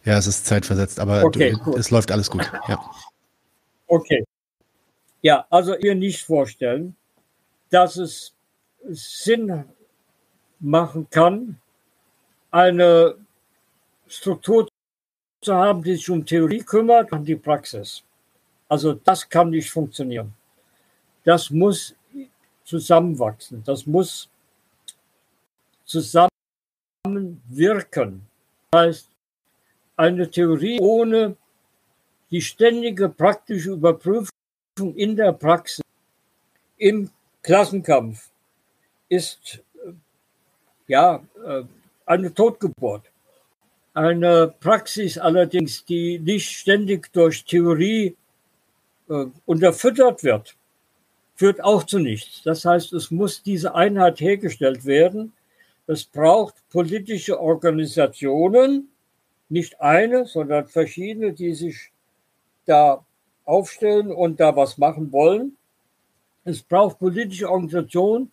[0.04, 2.50] ja, es ist zeitversetzt, aber okay, du, es läuft alles gut.
[2.68, 2.78] Ja.
[3.86, 4.24] Okay.
[5.22, 6.96] Ja, also ihr nicht vorstellen,
[7.70, 8.31] dass es
[8.88, 9.64] Sinn
[10.60, 11.60] machen kann,
[12.50, 13.16] eine
[14.06, 14.68] Struktur
[15.40, 18.02] zu haben, die sich um Theorie kümmert und die Praxis.
[18.68, 20.32] Also das kann nicht funktionieren.
[21.24, 21.94] Das muss
[22.64, 23.62] zusammenwachsen.
[23.64, 24.30] Das muss
[25.84, 28.26] zusammenwirken.
[28.70, 29.10] Das heißt,
[29.96, 31.36] eine Theorie ohne
[32.30, 34.30] die ständige praktische Überprüfung
[34.94, 35.82] in der Praxis,
[36.78, 37.10] im
[37.42, 38.31] Klassenkampf,
[39.12, 39.62] ist
[40.88, 41.62] ja äh,
[42.06, 43.04] eine Totgeburt.
[43.92, 48.16] Eine Praxis allerdings, die nicht ständig durch Theorie
[49.10, 50.56] äh, unterfüttert wird,
[51.34, 52.42] führt auch zu nichts.
[52.42, 55.34] Das heißt, es muss diese Einheit hergestellt werden.
[55.86, 58.88] Es braucht politische Organisationen,
[59.50, 61.90] nicht eine, sondern verschiedene, die sich
[62.64, 63.04] da
[63.44, 65.58] aufstellen und da was machen wollen.
[66.44, 68.31] Es braucht politische Organisationen,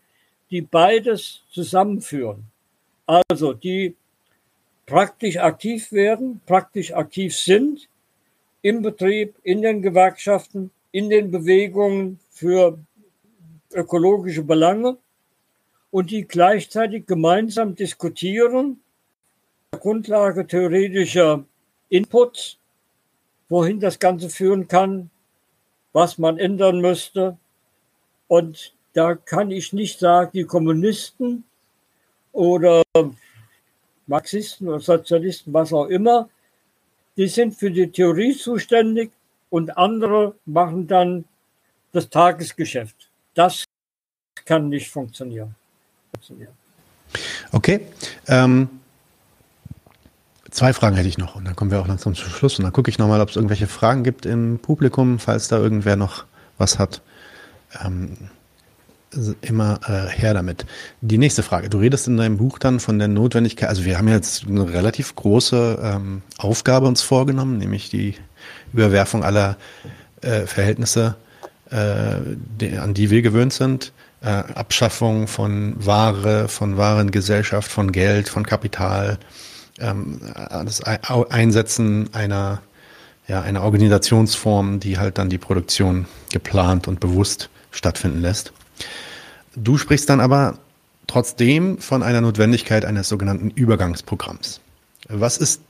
[0.51, 2.45] die beides zusammenführen.
[3.05, 3.95] Also die
[4.85, 7.87] praktisch aktiv werden, praktisch aktiv sind
[8.61, 12.79] im Betrieb, in den Gewerkschaften, in den Bewegungen für
[13.73, 14.97] ökologische Belange
[15.91, 18.81] und die gleichzeitig gemeinsam diskutieren,
[19.71, 21.45] Grundlage theoretischer
[21.89, 22.57] Inputs,
[23.47, 25.09] wohin das Ganze führen kann,
[25.93, 27.37] was man ändern müsste
[28.27, 31.43] und da kann ich nicht sagen, die Kommunisten
[32.31, 32.83] oder
[34.07, 36.29] Marxisten oder Sozialisten, was auch immer,
[37.17, 39.11] die sind für die Theorie zuständig
[39.49, 41.25] und andere machen dann
[41.91, 43.09] das Tagesgeschäft.
[43.35, 43.65] Das
[44.45, 45.55] kann nicht funktionieren.
[47.51, 47.81] Okay.
[48.27, 48.69] Ähm,
[50.49, 52.73] zwei Fragen hätte ich noch und dann kommen wir auch langsam zum Schluss und dann
[52.73, 56.25] gucke ich nochmal, ob es irgendwelche Fragen gibt im Publikum, falls da irgendwer noch
[56.57, 57.01] was hat.
[57.83, 58.29] Ähm,
[59.41, 60.65] immer äh, her damit.
[61.01, 61.69] Die nächste Frage.
[61.69, 65.15] Du redest in deinem Buch dann von der Notwendigkeit, also wir haben jetzt eine relativ
[65.15, 68.15] große ähm, Aufgabe uns vorgenommen, nämlich die
[68.73, 69.57] Überwerfung aller
[70.21, 71.15] äh, Verhältnisse,
[71.71, 72.15] äh,
[72.59, 73.93] die, an die wir gewöhnt sind.
[74.21, 79.17] Äh, Abschaffung von Ware, von Warengesellschaft, von Geld, von Kapital,
[79.79, 82.61] ähm, das Einsetzen einer,
[83.27, 88.51] ja, einer Organisationsform, die halt dann die Produktion geplant und bewusst stattfinden lässt.
[89.55, 90.59] Du sprichst dann aber
[91.07, 94.61] trotzdem von einer Notwendigkeit eines sogenannten Übergangsprogramms.
[95.07, 95.61] Was ist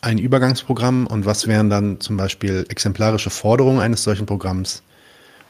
[0.00, 4.82] ein Übergangsprogramm und was wären dann zum Beispiel exemplarische Forderungen eines solchen Programms?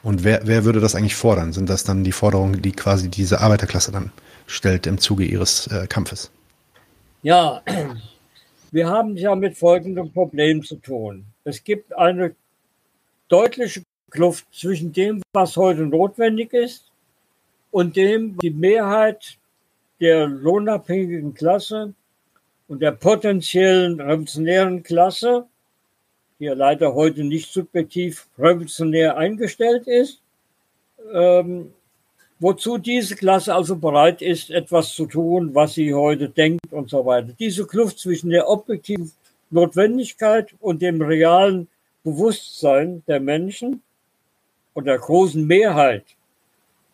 [0.03, 1.53] Und wer, wer würde das eigentlich fordern?
[1.53, 4.13] Sind das dann die Forderungen, die quasi diese Arbeiterklasse dann
[4.47, 6.31] stellt im Zuge ihres äh, Kampfes?
[7.23, 7.63] Ja,
[8.71, 11.25] wir haben ja mit folgendem Problem zu tun.
[11.45, 12.35] Es gibt eine
[13.29, 16.85] deutliche Kluft zwischen dem, was heute notwendig ist
[17.75, 19.37] und dem die Mehrheit
[20.01, 21.93] der lohnabhängigen Klasse
[22.69, 25.47] und der potenziellen revolutionären Klasse,
[26.39, 30.21] die ja leider heute nicht subjektiv revolutionär eingestellt ist,
[31.13, 31.73] ähm,
[32.39, 37.05] wozu diese Klasse also bereit ist, etwas zu tun, was sie heute denkt und so
[37.05, 37.33] weiter.
[37.41, 39.11] Diese Kluft zwischen der objektiven
[39.51, 41.67] Notwendigkeit und dem realen
[42.05, 43.83] Bewusstsein der Menschen
[44.75, 46.05] und der großen Mehrheit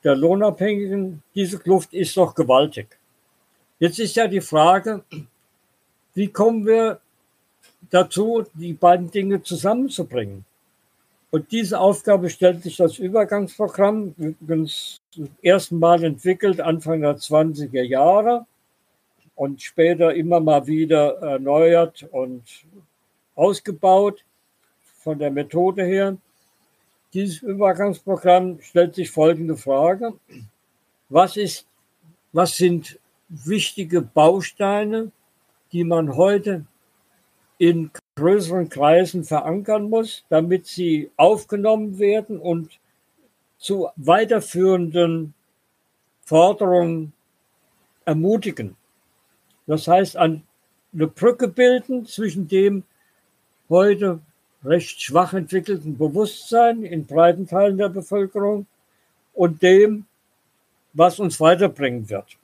[0.04, 2.98] der Lohnabhängigen, diese Kluft ist doch gewaltig.
[3.78, 5.04] Jetzt ist ja die Frage,
[6.14, 7.00] wie kommen wir
[7.90, 10.44] dazu, die beiden Dinge zusammenzubringen?
[11.30, 17.82] Und diese Aufgabe stellt sich das Übergangsprogramm, übrigens zum ersten Mal entwickelt, Anfang der 20er
[17.82, 18.46] Jahre
[19.36, 22.42] und später immer mal wieder erneuert und
[23.36, 24.24] ausgebaut
[24.98, 26.16] von der Methode her.
[27.12, 30.14] Dieses Übergangsprogramm stellt sich folgende Frage.
[31.08, 31.66] Was, ist,
[32.32, 32.98] was sind
[33.28, 35.10] wichtige Bausteine,
[35.72, 36.66] die man heute
[37.58, 42.78] in größeren Kreisen verankern muss, damit sie aufgenommen werden und
[43.58, 45.34] zu weiterführenden
[46.24, 47.12] Forderungen
[48.04, 48.76] ermutigen.
[49.66, 50.42] Das heißt, eine
[50.92, 52.84] Brücke bilden zwischen dem
[53.68, 54.20] heute
[54.64, 58.66] recht schwach entwickelten Bewusstsein in breiten Teilen der Bevölkerung
[59.34, 60.06] und dem,
[60.92, 62.36] was uns weiterbringen wird,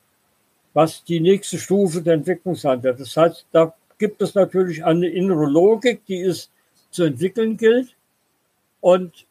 [0.73, 3.01] was die nächste Stufe der Entwicklung sein wird.
[3.01, 6.51] Das heißt, da gibt es natürlich eine innere Logik, die es
[6.91, 7.95] zu entwickeln gilt.
[8.81, 9.27] Und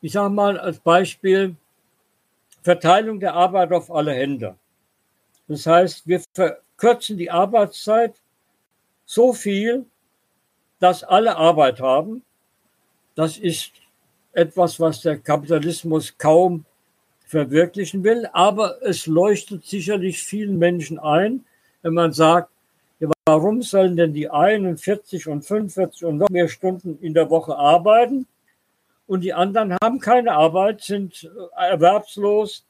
[0.00, 1.56] ich sage mal als Beispiel
[2.62, 4.56] Verteilung der Arbeit auf alle Hände.
[5.48, 8.14] Das heißt, wir verkürzen die Arbeitszeit
[9.04, 9.84] so viel,
[10.80, 12.22] dass alle Arbeit haben.
[13.14, 13.72] Das ist
[14.32, 16.64] etwas, was der Kapitalismus kaum
[17.26, 21.44] verwirklichen will, aber es leuchtet sicherlich vielen Menschen ein,
[21.82, 22.50] wenn man sagt,
[23.26, 28.26] Warum sollen denn die 41 und 45 und noch mehr Stunden in der Woche arbeiten
[29.06, 32.66] und die anderen haben keine Arbeit, sind erwerbslos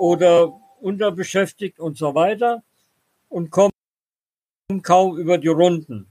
[0.00, 2.64] oder unterbeschäftigt und so weiter
[3.28, 3.72] und kommen
[4.82, 6.08] kaum über die Runden?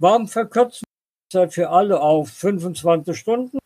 [0.00, 0.86] Warum verkürzen
[1.30, 3.58] wir für alle auf 25 Stunden,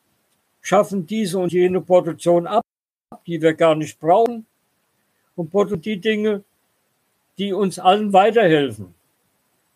[0.60, 2.64] schaffen diese und jene Produktion ab,
[3.24, 4.44] die wir gar nicht brauchen
[5.36, 6.44] und produzieren die Dinge,
[7.38, 8.96] die uns allen weiterhelfen?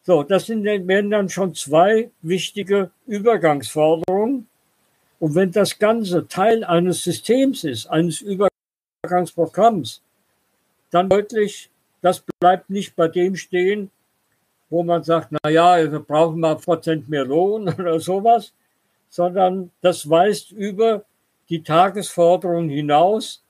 [0.02, 4.48] So, das sind, werden dann schon zwei wichtige Übergangsforderungen.
[5.20, 10.02] Und wenn das Ganze Teil eines Systems ist, eines Übergangsprogramms,
[10.90, 11.70] dann deutlich,
[12.02, 13.92] das bleibt nicht bei dem stehen,
[14.70, 18.52] wo man sagt, na ja, wir brauchen mal Prozent mehr Lohn oder sowas,
[19.08, 21.04] sondern das weist über
[21.48, 23.42] die Tagesforderung hinaus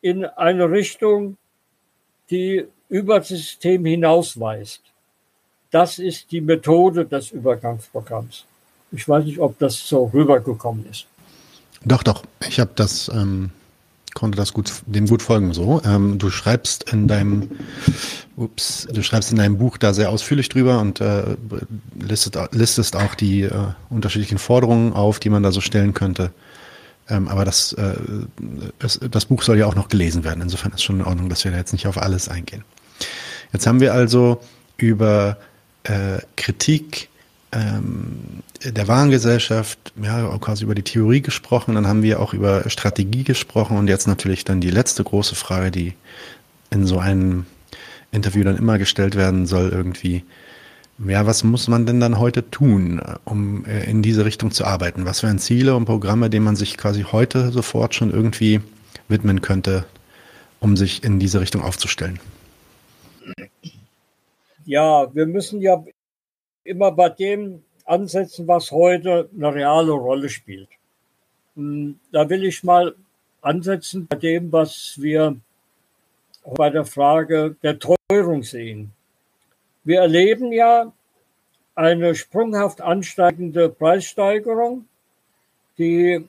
[0.00, 1.36] in eine Richtung,
[2.30, 4.82] die über das System hinausweist.
[5.70, 8.46] Das ist die Methode des Übergangsprogramms.
[8.92, 11.06] Ich weiß nicht, ob das so rübergekommen ist.
[11.84, 12.22] Doch, doch.
[12.46, 13.50] Ich habe das, ähm,
[14.18, 15.80] konnte das gut, dem gut folgen so.
[15.84, 17.50] Ähm, du schreibst in deinem,
[18.36, 21.36] ups, du schreibst in deinem Buch da sehr ausführlich drüber und äh,
[21.96, 23.52] listet, listest auch die äh,
[23.90, 26.32] unterschiedlichen Forderungen auf, die man da so stellen könnte.
[27.08, 27.94] Ähm, aber das, äh,
[28.80, 30.42] es, das Buch soll ja auch noch gelesen werden.
[30.42, 32.64] Insofern ist schon in Ordnung, dass wir da jetzt nicht auf alles eingehen.
[33.52, 34.40] Jetzt haben wir also
[34.78, 35.38] über
[35.84, 37.08] äh, Kritik
[37.52, 43.24] ähm, der Warengesellschaft, ja, quasi über die Theorie gesprochen, dann haben wir auch über Strategie
[43.24, 45.94] gesprochen und jetzt natürlich dann die letzte große Frage, die
[46.70, 47.46] in so einem
[48.10, 50.24] Interview dann immer gestellt werden soll, irgendwie,
[50.98, 55.06] ja, was muss man denn dann heute tun, um äh, in diese Richtung zu arbeiten?
[55.06, 58.60] Was wären Ziele und Programme, denen man sich quasi heute sofort schon irgendwie
[59.08, 59.84] widmen könnte,
[60.58, 62.18] um sich in diese Richtung aufzustellen?
[64.64, 65.84] Ja, wir müssen ja
[66.64, 70.68] immer bei dem ansetzen, was heute eine reale Rolle spielt.
[71.56, 72.94] Hm, da will ich mal
[73.40, 75.36] ansetzen bei dem, was wir
[76.44, 78.92] bei der Frage der Teuerung sehen.
[79.84, 80.92] Wir erleben ja
[81.74, 84.86] eine sprunghaft ansteigende Preissteigerung,
[85.78, 86.26] die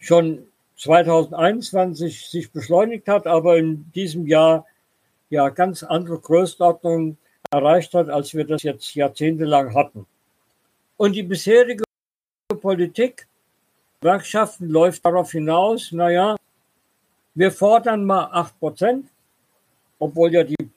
[0.00, 4.66] schon 2021 sich beschleunigt hat, aber in diesem Jahr
[5.30, 7.16] ja ganz andere Größenordnung
[7.50, 10.06] erreicht hat, als wir das jetzt jahrzehntelang hatten.
[10.98, 11.84] Und die bisherige
[12.60, 13.28] Politik,
[14.00, 16.36] Gewerkschaften läuft darauf hinaus, naja,
[17.34, 19.08] wir fordern mal 8 Prozent,
[20.00, 20.70] obwohl ja die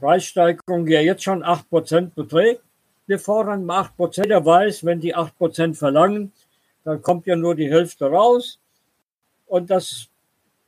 [0.00, 2.62] Preissteigerung ja jetzt schon 8 Prozent beträgt.
[3.06, 4.30] Wir fordern mal 8 Prozent.
[4.30, 6.32] Er weiß, wenn die 8 Prozent verlangen,
[6.84, 8.58] dann kommt ja nur die Hälfte raus.
[9.46, 10.08] Und das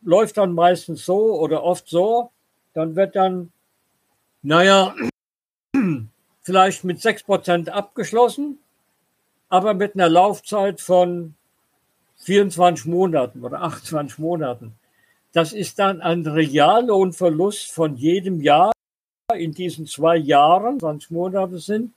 [0.02, 2.30] läuft dann meistens so oder oft so,
[2.74, 3.50] dann wird dann,
[4.42, 4.94] naja,
[6.48, 8.58] vielleicht mit 6% abgeschlossen
[9.48, 11.34] aber mit einer Laufzeit von
[12.16, 14.74] 24 Monaten oder 28 Monaten.
[15.32, 18.72] Das ist dann ein Reallohnverlust von jedem Jahr
[19.34, 21.92] in diesen zwei Jahren, 20 Monate sind,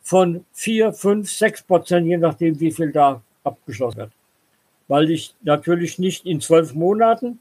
[0.00, 4.12] von 4, 5, 6 Prozent, je nachdem, wie viel da abgeschlossen wird.
[4.88, 7.40] Weil ich natürlich nicht in zwölf Monaten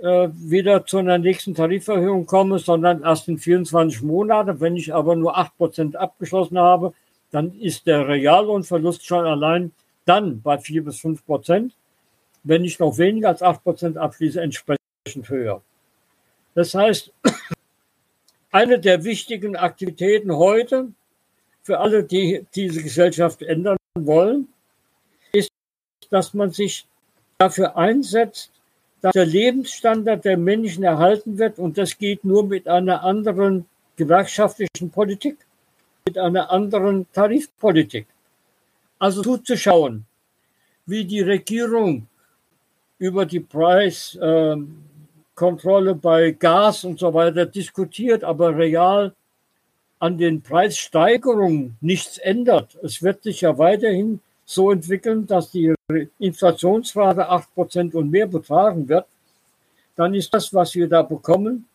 [0.00, 4.60] äh, wieder zu einer nächsten Tariferhöhung komme, sondern erst in 24 Monaten.
[4.60, 6.92] Wenn ich aber nur 8 Prozent abgeschlossen habe,
[7.30, 9.72] dann ist der Reallohnverlust schon allein
[10.04, 11.74] dann bei 4 bis 5 Prozent.
[12.44, 15.62] Wenn ich noch weniger als 8 Prozent abschließe, entsprechend höher.
[16.54, 17.12] Das heißt,
[18.50, 20.92] eine der wichtigen Aktivitäten heute
[21.62, 24.48] für alle, die diese Gesellschaft ändern wollen,
[25.32, 25.50] ist,
[26.10, 26.86] dass man sich
[27.36, 28.52] dafür einsetzt,
[29.00, 34.90] dass der Lebensstandard der Menschen erhalten wird und das geht nur mit einer anderen gewerkschaftlichen
[34.90, 35.38] Politik,
[36.06, 38.06] mit einer anderen Tarifpolitik.
[38.98, 40.04] Also zuzuschauen,
[40.86, 42.08] wie die Regierung
[42.98, 49.14] über die Preiskontrolle bei Gas und so weiter diskutiert, aber real
[50.00, 52.76] an den Preissteigerungen nichts ändert.
[52.82, 54.20] Es wird sich ja weiterhin
[54.50, 55.74] so entwickeln, dass die
[56.18, 59.04] Inflationsrate 8% und mehr betragen wird.
[59.94, 61.66] Dann ist das, was wir da bekommen,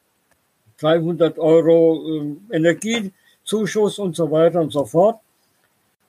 [0.80, 2.03] 300 Euro
[2.49, 5.19] äh, Energiezuschuss und so weiter und so fort,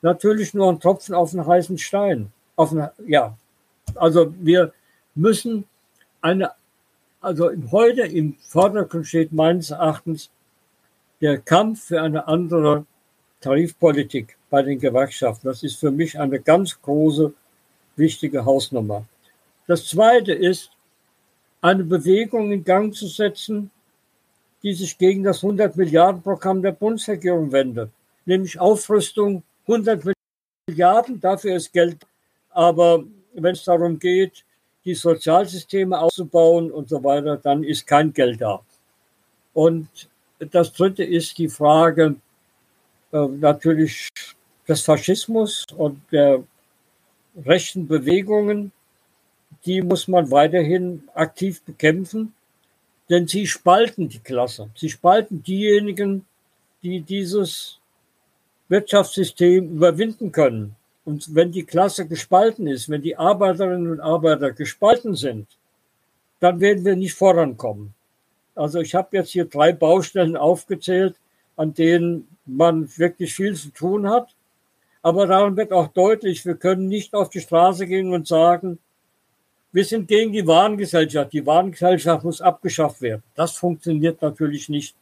[0.00, 2.32] natürlich nur ein Tropfen auf einen heißen Stein.
[2.56, 3.36] Auf eine, ja,
[3.94, 4.72] also wir
[5.14, 5.64] müssen
[6.22, 6.52] eine,
[7.20, 10.30] also heute im Vordergrund steht meines Erachtens
[11.20, 12.86] der Kampf für eine andere
[13.42, 15.48] Tarifpolitik bei den Gewerkschaften.
[15.48, 17.32] Das ist für mich eine ganz große,
[17.96, 19.04] wichtige Hausnummer.
[19.66, 20.70] Das Zweite ist,
[21.60, 23.72] eine Bewegung in Gang zu setzen,
[24.62, 27.90] die sich gegen das 100 Milliarden Programm der Bundesregierung wendet,
[28.26, 30.04] nämlich Aufrüstung 100
[30.68, 31.98] Milliarden, dafür ist Geld,
[32.50, 33.02] aber
[33.32, 34.44] wenn es darum geht,
[34.84, 38.60] die Sozialsysteme auszubauen und so weiter, dann ist kein Geld da.
[39.52, 39.88] Und
[40.38, 42.14] das dritte ist die Frage
[43.12, 44.10] äh, natürlich
[44.68, 46.42] des Faschismus und der
[47.44, 48.72] rechten Bewegungen.
[49.64, 52.34] Die muss man weiterhin aktiv bekämpfen,
[53.08, 54.70] denn sie spalten die Klasse.
[54.74, 56.26] Sie spalten diejenigen,
[56.82, 57.78] die dieses
[58.68, 60.76] Wirtschaftssystem überwinden können.
[61.04, 65.46] Und wenn die Klasse gespalten ist, wenn die Arbeiterinnen und Arbeiter gespalten sind,
[66.40, 67.94] dann werden wir nicht vorankommen.
[68.54, 71.16] Also ich habe jetzt hier drei Baustellen aufgezählt,
[71.56, 74.34] an denen man wirklich viel zu tun hat.
[75.04, 78.78] Aber daran wird auch deutlich, wir können nicht auf die Straße gehen und sagen,
[79.70, 81.32] wir sind gegen die Warengesellschaft.
[81.32, 83.22] Die Warengesellschaft muss abgeschafft werden.
[83.34, 84.96] Das funktioniert natürlich nicht.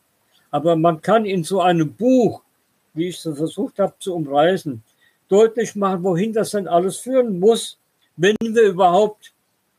[0.50, 2.42] Aber man kann in so einem Buch,
[2.94, 4.82] wie ich es versucht habe zu umreißen,
[5.28, 7.78] deutlich machen, wohin das denn alles führen muss,
[8.16, 9.32] wenn wir überhaupt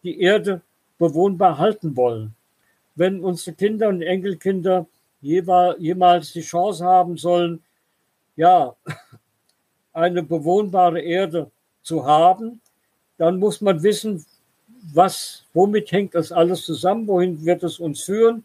[0.03, 0.61] die Erde
[0.97, 2.34] bewohnbar halten wollen
[2.95, 4.86] wenn unsere Kinder und Enkelkinder
[5.21, 7.63] jemals die Chance haben sollen,
[8.36, 8.76] ja,
[9.93, 11.51] eine bewohnbare Erde
[11.83, 12.59] zu haben,
[13.17, 14.25] dann muss man wissen,
[14.93, 18.43] was, womit hängt das alles zusammen, wohin wird es uns führen,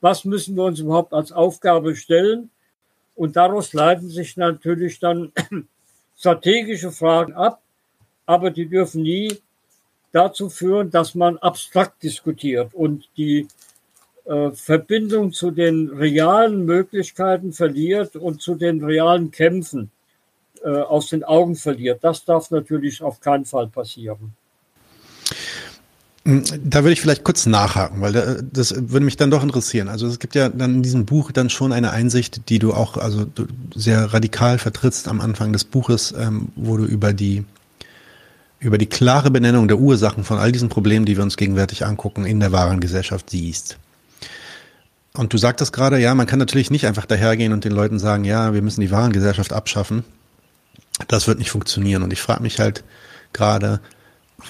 [0.00, 2.50] was müssen wir uns überhaupt als Aufgabe stellen.
[3.14, 5.32] Und daraus leiten sich natürlich dann
[6.18, 7.62] strategische Fragen ab,
[8.26, 9.38] aber die dürfen nie
[10.12, 13.46] dazu führen, dass man abstrakt diskutiert und die
[14.24, 19.90] äh, Verbindung zu den realen Möglichkeiten verliert und zu den realen Kämpfen
[20.64, 22.02] äh, aus den Augen verliert.
[22.02, 24.34] Das darf natürlich auf keinen Fall passieren.
[26.24, 29.88] Da würde ich vielleicht kurz nachhaken, weil das würde mich dann doch interessieren.
[29.88, 32.96] Also es gibt ja dann in diesem Buch dann schon eine Einsicht, die du auch
[32.96, 33.26] also
[33.74, 37.44] sehr radikal vertrittst am Anfang des Buches, ähm, wo du über die
[38.60, 42.24] über die klare Benennung der Ursachen von all diesen Problemen, die wir uns gegenwärtig angucken,
[42.24, 43.76] in der wahren Gesellschaft siehst.
[45.14, 48.24] Und du sagtest gerade, ja, man kann natürlich nicht einfach dahergehen und den Leuten sagen,
[48.24, 50.04] ja, wir müssen die Warengesellschaft abschaffen.
[51.08, 52.02] Das wird nicht funktionieren.
[52.02, 52.84] Und ich frage mich halt
[53.32, 53.80] gerade,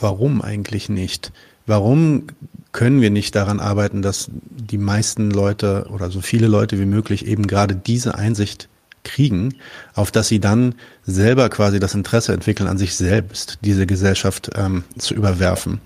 [0.00, 1.32] warum eigentlich nicht?
[1.66, 2.26] Warum
[2.72, 7.26] können wir nicht daran arbeiten, dass die meisten Leute oder so viele Leute wie möglich
[7.26, 8.68] eben gerade diese Einsicht
[9.04, 9.56] kriegen,
[9.94, 10.74] auf dass sie dann
[11.04, 15.80] selber quasi das Interesse entwickeln, an sich selbst diese Gesellschaft ähm, zu überwerfen,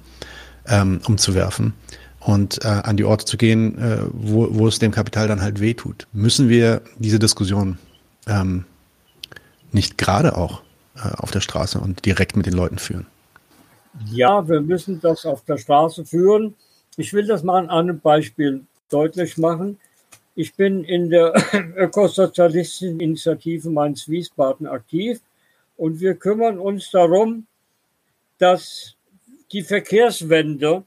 [0.67, 1.73] ähm, umzuwerfen
[2.21, 5.61] und äh, an die Orte zu gehen, äh, wo, wo es dem Kapital dann halt
[5.61, 6.07] wehtut.
[6.13, 7.79] Müssen wir diese Diskussion
[8.27, 8.65] ähm,
[9.73, 10.63] nicht gerade auch
[10.97, 13.07] äh, auf der Straße und direkt mit den Leuten führen?
[14.11, 16.55] Ja, wir müssen das auf der Straße führen.
[16.97, 19.79] Ich will das mal an einem Beispiel deutlich machen.
[20.35, 21.33] Ich bin in der
[21.77, 25.21] ökosozialistischen Initiative Mainz-Wiesbaden aktiv
[25.77, 27.47] Und wir kümmern uns darum,
[28.39, 28.95] dass
[29.53, 30.85] die Verkehrswende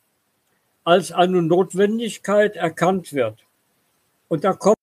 [0.84, 3.46] als eine Notwendigkeit erkannt wird.
[4.28, 4.76] Und da kommen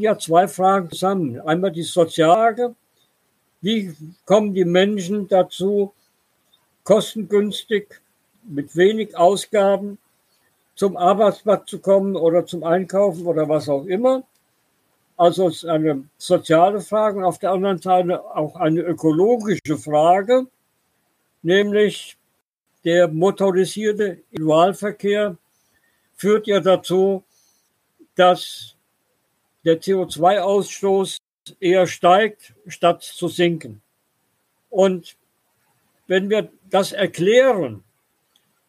[0.00, 1.40] ja zwei Fragen zusammen.
[1.40, 2.74] Einmal die Sozialfrage.
[3.60, 3.94] Wie
[4.24, 5.92] kommen die Menschen dazu,
[6.84, 8.00] kostengünstig,
[8.44, 9.98] mit wenig Ausgaben
[10.74, 14.22] zum Arbeitsplatz zu kommen oder zum Einkaufen oder was auch immer?
[15.16, 20.46] Also es ist eine soziale Frage und auf der anderen Seite auch eine ökologische Frage,
[21.42, 22.16] nämlich
[22.84, 25.36] der motorisierte Individualverkehr
[26.14, 27.24] führt ja dazu,
[28.14, 28.76] dass
[29.64, 31.18] der CO2-Ausstoß
[31.58, 33.82] eher steigt, statt zu sinken.
[34.70, 35.16] Und
[36.06, 37.84] wenn wir das erklären,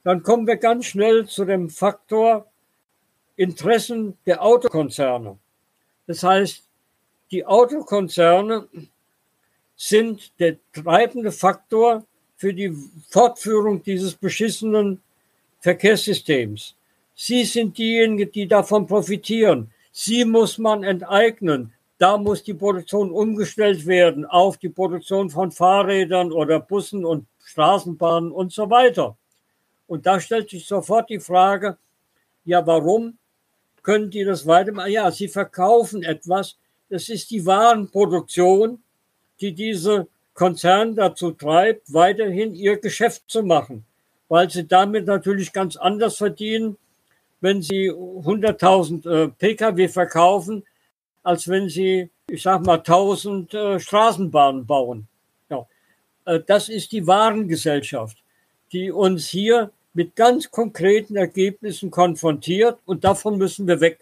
[0.04, 2.46] dann kommen wir ganz schnell zu dem Faktor
[3.36, 5.38] Interessen der Autokonzerne.
[6.08, 6.64] Das heißt,
[7.32, 8.68] die Autokonzerne
[9.76, 12.74] sind der treibende Faktor für die
[13.10, 15.02] Fortführung dieses beschissenen
[15.62, 16.76] Verkehrssystems.
[17.16, 19.72] Sie sind diejenigen, die davon profitieren.
[19.92, 21.74] Sie muss man enteignen.
[22.00, 28.32] Da muss die Produktion umgestellt werden auf die Produktion von Fahrrädern oder Bussen und Straßenbahnen
[28.32, 29.18] und so weiter.
[29.86, 31.78] Und da stellt sich sofort die Frage,
[32.46, 33.18] ja, warum
[33.84, 34.92] können die das weitermachen?
[34.92, 36.58] Ja, sie verkaufen etwas.
[36.90, 38.82] Das ist die Warenproduktion,
[39.42, 43.84] die diese Konzern dazu treibt, weiterhin ihr Geschäft zu machen,
[44.30, 46.78] weil sie damit natürlich ganz anders verdienen,
[47.42, 50.64] wenn sie 100.000 äh, Pkw verkaufen,
[51.24, 55.08] als wenn sie, ich sag mal, 1000 äh, Straßenbahnen bauen.
[55.50, 55.66] Ja.
[56.26, 58.18] Äh, das ist die Warengesellschaft,
[58.72, 64.00] die uns hier mit ganz konkreten Ergebnissen konfrontiert und davon müssen wir weg.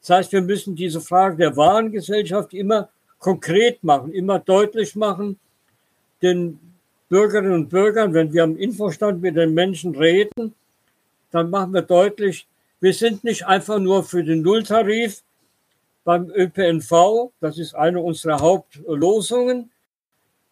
[0.00, 2.88] Das heißt, wir müssen diese Frage der Warengesellschaft immer
[3.18, 5.38] konkret machen, immer deutlich machen,
[6.22, 6.58] den
[7.08, 10.54] Bürgerinnen und Bürgern, wenn wir am Infostand mit den Menschen reden,
[11.30, 12.46] dann machen wir deutlich,
[12.80, 15.22] wir sind nicht einfach nur für den Nulltarif
[16.08, 19.70] beim ÖPNV, das ist eine unserer Hauptlosungen,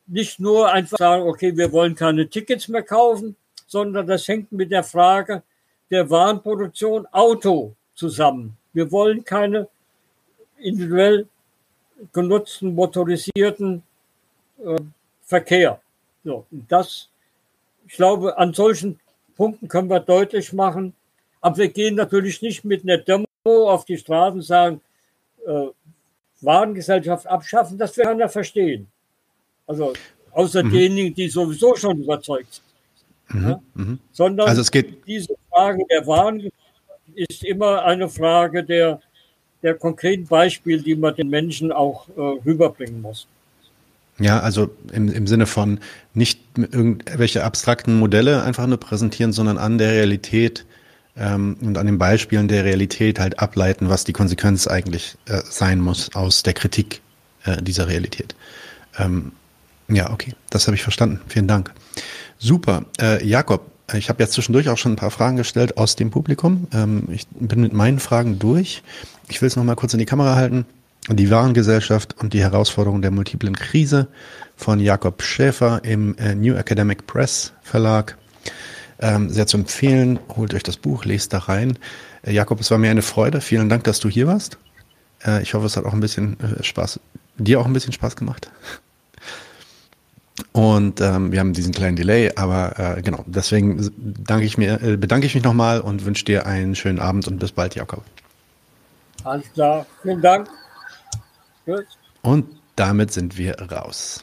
[0.06, 3.36] nicht nur einfach sagen, okay, wir wollen keine Tickets mehr kaufen,
[3.66, 5.42] sondern das hängt mit der Frage
[5.90, 8.54] der Warenproduktion Auto zusammen.
[8.74, 9.66] Wir wollen keine
[10.58, 11.26] individuell
[12.12, 13.82] genutzten motorisierten
[14.62, 14.76] äh,
[15.24, 15.80] Verkehr.
[16.22, 17.08] So, das,
[17.86, 19.00] ich glaube, an solchen
[19.36, 20.92] Punkten können wir deutlich machen.
[21.40, 24.82] Aber wir gehen natürlich nicht mit einer Demo auf die Straßen und sagen,
[25.46, 25.68] äh,
[26.40, 28.86] Warengesellschaft abschaffen, das wird keiner verstehen.
[29.66, 29.94] Also
[30.32, 30.70] außer mhm.
[30.70, 32.62] denjenigen, die sowieso schon überzeugt
[33.28, 33.40] sind.
[33.40, 33.48] Mhm.
[33.48, 33.60] Ja?
[33.74, 33.98] Mhm.
[34.12, 36.66] Sondern also es geht diese Frage der Warengesellschaft
[37.14, 39.00] ist immer eine Frage der,
[39.62, 43.26] der konkreten Beispiele, die man den Menschen auch äh, rüberbringen muss.
[44.18, 45.80] Ja, also im, im Sinne von
[46.14, 50.64] nicht irgendwelche abstrakten Modelle einfach nur präsentieren, sondern an der Realität
[51.16, 55.80] ähm, und an den Beispielen der Realität halt ableiten, was die Konsequenz eigentlich äh, sein
[55.80, 57.00] muss aus der Kritik
[57.44, 58.34] äh, dieser Realität.
[58.98, 59.32] Ähm,
[59.88, 61.20] ja, okay, das habe ich verstanden.
[61.28, 61.72] Vielen Dank.
[62.38, 62.84] Super.
[63.00, 66.66] Äh, Jakob, ich habe jetzt zwischendurch auch schon ein paar Fragen gestellt aus dem Publikum.
[66.72, 68.82] Ähm, ich bin mit meinen Fragen durch.
[69.28, 70.66] Ich will es nochmal kurz in die Kamera halten.
[71.08, 74.08] Die Warengesellschaft und die Herausforderungen der multiplen Krise
[74.56, 78.18] von Jakob Schäfer im äh, New Academic Press Verlag.
[78.98, 80.18] Ähm, sehr zu empfehlen.
[80.36, 81.78] Holt euch das Buch, lest da rein.
[82.22, 83.40] Äh, Jakob, es war mir eine Freude.
[83.40, 84.58] Vielen Dank, dass du hier warst.
[85.24, 87.00] Äh, ich hoffe, es hat auch ein bisschen äh, Spaß,
[87.36, 88.50] dir auch ein bisschen Spaß gemacht.
[90.52, 94.96] Und ähm, wir haben diesen kleinen Delay, aber äh, genau, deswegen danke ich mir, äh,
[94.96, 98.02] bedanke ich mich nochmal und wünsche dir einen schönen Abend und bis bald, Jakob.
[99.24, 100.48] Alles klar, vielen Dank.
[101.64, 101.86] Gut.
[102.22, 102.46] Und
[102.76, 104.22] damit sind wir raus.